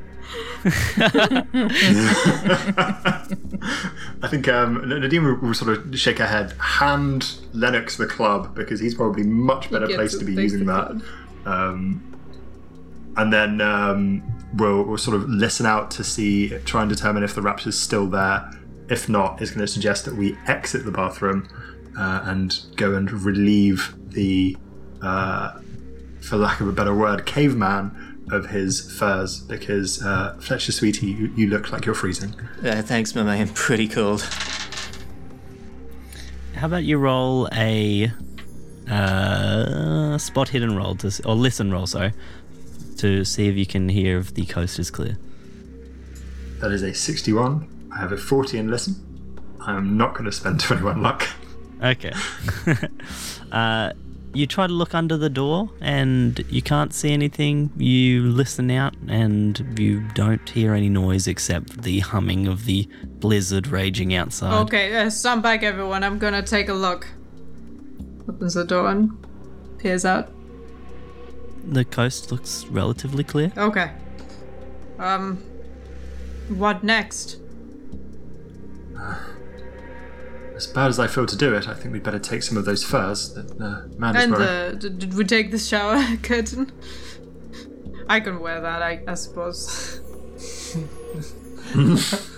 [4.23, 8.55] I think um, Nadine will, will sort of shake her head, hand Lennox the club
[8.55, 11.01] because he's probably much better gets placed to be using that.
[11.45, 12.03] Um,
[13.17, 14.23] and then um,
[14.55, 18.07] we'll, we'll sort of listen out to see, try and determine if the raptor's still
[18.07, 18.51] there.
[18.89, 21.49] If not, it's going to suggest that we exit the bathroom
[21.97, 24.57] uh, and go and relieve the,
[25.03, 25.59] uh,
[26.21, 31.33] for lack of a better word, caveman of his furs because uh, Fletcher, sweetie, you,
[31.37, 32.35] you look like you're freezing.
[32.65, 33.29] Uh, thanks, Mum.
[33.29, 34.23] I am pretty cold.
[36.55, 38.11] How about you roll a
[38.91, 42.13] uh, spot hidden roll to or listen roll, sorry,
[42.99, 45.19] to see if you can hear if the coast is clear.
[46.61, 47.91] That is a 61.
[47.95, 48.95] I have a 40 in listen.
[49.61, 51.29] I'm not going to spend 21 luck.
[51.87, 52.12] Okay.
[53.53, 53.93] uh,
[54.34, 57.70] you try to look under the door and you can't see anything.
[57.76, 63.68] You listen out and you don't hear any noise except the humming of the blizzard
[63.68, 64.62] raging outside.
[64.64, 66.05] Okay, uh, stand back, everyone.
[66.05, 67.09] I'm gonna take a look.
[68.28, 69.11] Opens the door and
[69.78, 70.30] peers out.
[71.64, 73.53] The coast looks relatively clear.
[73.57, 73.93] Okay.
[74.99, 75.37] Um.
[76.49, 77.39] What next?
[80.57, 82.65] As bad as I feel to do it, I think we'd better take some of
[82.65, 84.49] those furs that uh, Amanda's And wearing.
[84.49, 86.73] uh, d- did we take the shower curtain?
[88.09, 90.01] I can wear that, I, I suppose.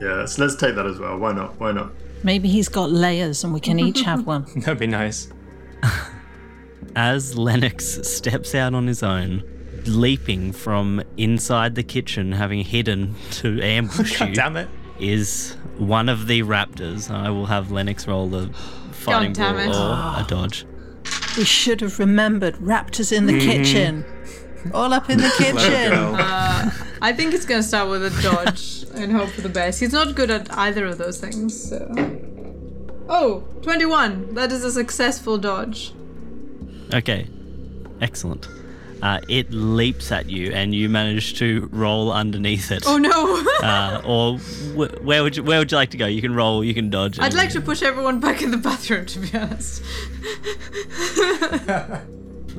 [0.00, 1.16] Yeah, let's, let's take that as well.
[1.18, 1.58] Why not?
[1.58, 1.92] Why not?
[2.24, 4.44] Maybe he's got layers and we can each have one.
[4.56, 5.28] That'd be nice.
[6.96, 9.44] As Lennox steps out on his own,
[9.86, 14.68] leaping from inside the kitchen, having hidden to ambush God you, damn it.
[15.12, 17.10] Is one of the raptors.
[17.10, 18.48] I will have Lennox roll a
[18.92, 20.64] fighting damn or a dodge.
[21.36, 24.04] We should have remembered raptors in the kitchen.
[24.72, 25.56] All up in the kitchen.
[25.90, 26.14] girl.
[26.16, 26.70] Uh,
[27.02, 29.80] I think it's gonna start with a dodge and hope for the best.
[29.80, 31.86] He's not good at either of those things, so.
[33.08, 34.34] Oh, 21.
[34.34, 35.92] That is a successful dodge.
[36.94, 37.26] Okay,
[38.00, 38.48] excellent.
[39.04, 42.84] Uh, it leaps at you, and you manage to roll underneath it.
[42.86, 43.36] Oh no!
[43.62, 46.06] Uh, or wh- where would you where would you like to go?
[46.06, 47.18] You can roll, you can dodge.
[47.20, 49.82] I'd like to push everyone back in the bathroom, to be honest.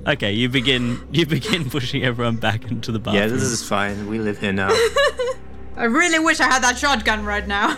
[0.07, 3.23] Okay, you begin you begin pushing everyone back into the bathroom.
[3.23, 4.07] Yeah, this is fine.
[4.07, 4.69] We live here now.
[5.75, 7.75] I really wish I had that shotgun right now.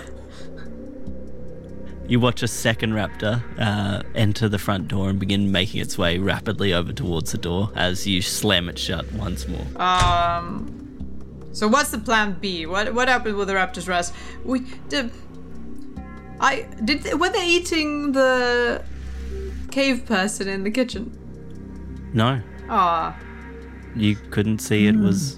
[2.07, 6.17] You watch a second raptor uh, enter the front door and begin making its way
[6.17, 9.65] rapidly over towards the door as you slam it shut once more.
[9.81, 10.73] Um.
[11.51, 12.65] So what's the plan B?
[12.65, 14.13] What what happened with the raptor's rest?
[14.45, 15.11] We did.
[16.39, 17.03] I did.
[17.03, 18.83] They, were they eating the
[19.71, 21.11] cave person in the kitchen?
[22.13, 23.17] No, Ah,
[23.95, 25.37] you couldn't see it was.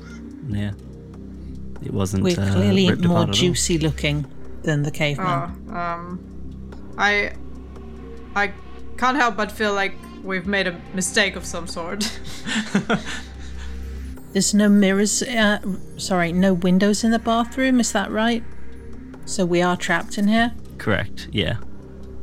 [0.50, 0.72] Yeah.
[1.84, 2.24] It wasn't.
[2.24, 3.42] We're uh, clearly ripped more apart at all.
[3.42, 4.26] juicy looking
[4.64, 5.56] than the caveman.
[5.70, 6.29] oh, um,
[7.00, 7.34] I,
[8.36, 8.54] I
[8.98, 12.20] can't help but feel like we've made a mistake of some sort.
[14.34, 15.60] There's no mirrors, uh,
[15.98, 18.44] sorry, no windows in the bathroom, is that right?
[19.26, 20.54] So we are trapped in here?
[20.78, 21.30] Correct.
[21.32, 21.58] Yeah.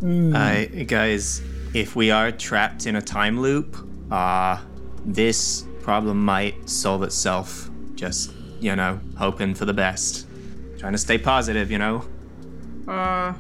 [0.03, 1.43] Uh, guys,
[1.75, 3.77] if we are trapped in a time loop,
[4.13, 4.61] uh,
[5.05, 7.71] this problem might solve itself.
[7.95, 10.27] Just, you know, hoping for the best.
[10.79, 12.05] Trying to stay positive, you know?
[12.87, 13.33] uh,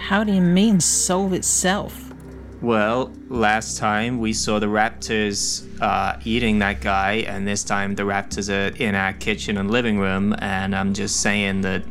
[0.00, 2.12] How do you mean solve itself?
[2.60, 8.02] Well, last time we saw the raptors uh, eating that guy, and this time the
[8.02, 11.84] raptors are in our kitchen and living room, and I'm just saying that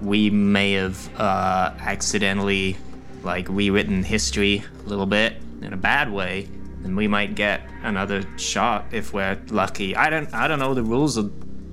[0.00, 2.76] we may have uh, accidentally,
[3.22, 6.48] like, rewritten history a little bit in a bad way,
[6.84, 9.94] and we might get another shot if we're lucky.
[9.94, 11.32] I don't, I don't know the rules of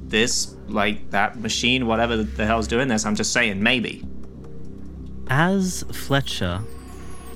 [0.09, 3.05] this, like that machine, whatever the hell's doing this.
[3.05, 4.03] I'm just saying, maybe.
[5.28, 6.61] As Fletcher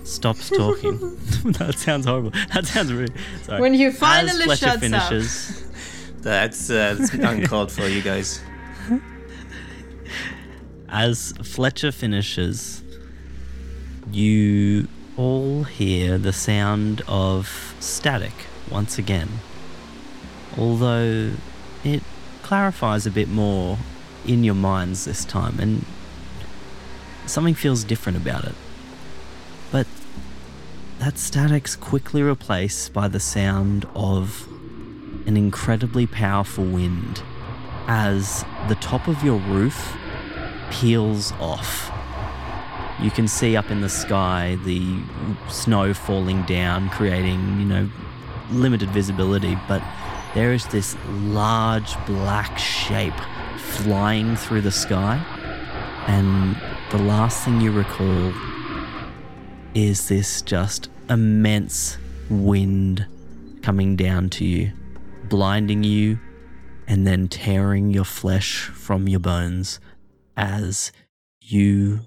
[0.04, 1.00] stops talking,
[1.54, 2.32] that sounds horrible.
[2.54, 3.14] That sounds really.
[3.44, 3.62] Sorry.
[3.62, 4.80] When you As finally Fletcher shuts up.
[4.82, 5.68] finishes,
[6.22, 8.42] That's, uh, that's uncalled for, you guys.
[10.90, 12.82] as Fletcher finishes,
[14.12, 14.88] you
[15.18, 18.34] all hear the sound of static
[18.72, 19.30] once again.
[20.58, 21.32] Although
[21.84, 22.02] it
[22.42, 23.78] clarifies a bit more
[24.26, 25.86] in your minds this time, and
[27.30, 28.56] something feels different about it.
[29.72, 29.88] But
[31.00, 34.48] that static's quickly replaced by the sound of
[35.26, 37.22] an incredibly powerful wind
[37.88, 39.96] as the top of your roof
[40.72, 41.92] peels off.
[43.02, 45.02] You can see up in the sky the
[45.48, 47.90] snow falling down, creating, you know,
[48.52, 49.82] limited visibility, but
[50.34, 53.20] there is this large black shape
[53.58, 55.24] flying through the sky.
[56.08, 56.58] And
[56.90, 58.34] the last thing you recall
[59.76, 61.98] is this just immense
[62.32, 63.06] wind
[63.62, 64.72] coming down to you,
[65.26, 66.20] blinding you,
[66.88, 69.80] and then tearing your flesh from your bones
[70.36, 70.92] as
[71.40, 72.00] you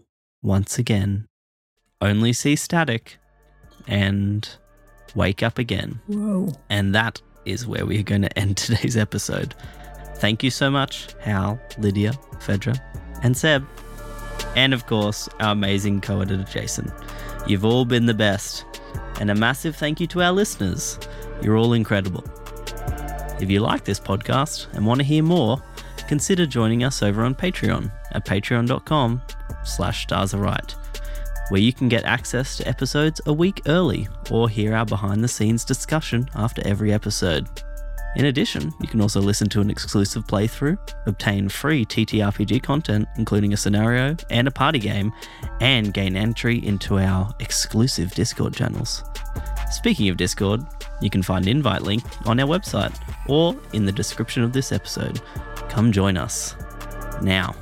[0.43, 1.27] once again
[2.01, 3.19] only see static
[3.87, 4.49] and
[5.15, 6.01] wake up again.
[6.09, 6.53] Whoa.
[6.69, 9.55] And that is where we're going to end today's episode.
[10.17, 12.77] Thank you so much, Hal, Lydia, Fedra,
[13.23, 13.65] and Seb.
[14.57, 16.93] And of course, our amazing co editor, Jason.
[17.47, 18.65] You've all been the best.
[19.21, 20.99] And a massive thank you to our listeners.
[21.43, 22.25] You're all incredible.
[23.41, 25.63] If you like this podcast and want to hear more,
[26.09, 29.23] consider joining us over on Patreon at patreon.com
[29.65, 30.75] slash stars right,
[31.49, 35.29] where you can get access to episodes a week early or hear our behind the
[35.29, 37.49] scenes discussion after every episode.
[38.15, 43.55] In addition, you can also listen to an exclusive playthrough, obtain free TTRPG content, including
[43.55, 45.13] a scenario and a party game,
[45.61, 49.03] and gain entry into our exclusive Discord channels.
[49.71, 50.61] Speaking of Discord,
[51.01, 52.95] you can find an invite link on our website
[53.29, 55.23] or in the description of this episode.
[55.71, 56.55] Come join us.
[57.23, 57.55] Now,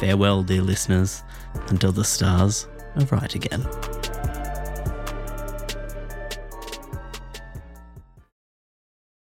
[0.00, 1.22] farewell, dear listeners,
[1.68, 2.66] until the stars
[2.96, 3.62] are right again.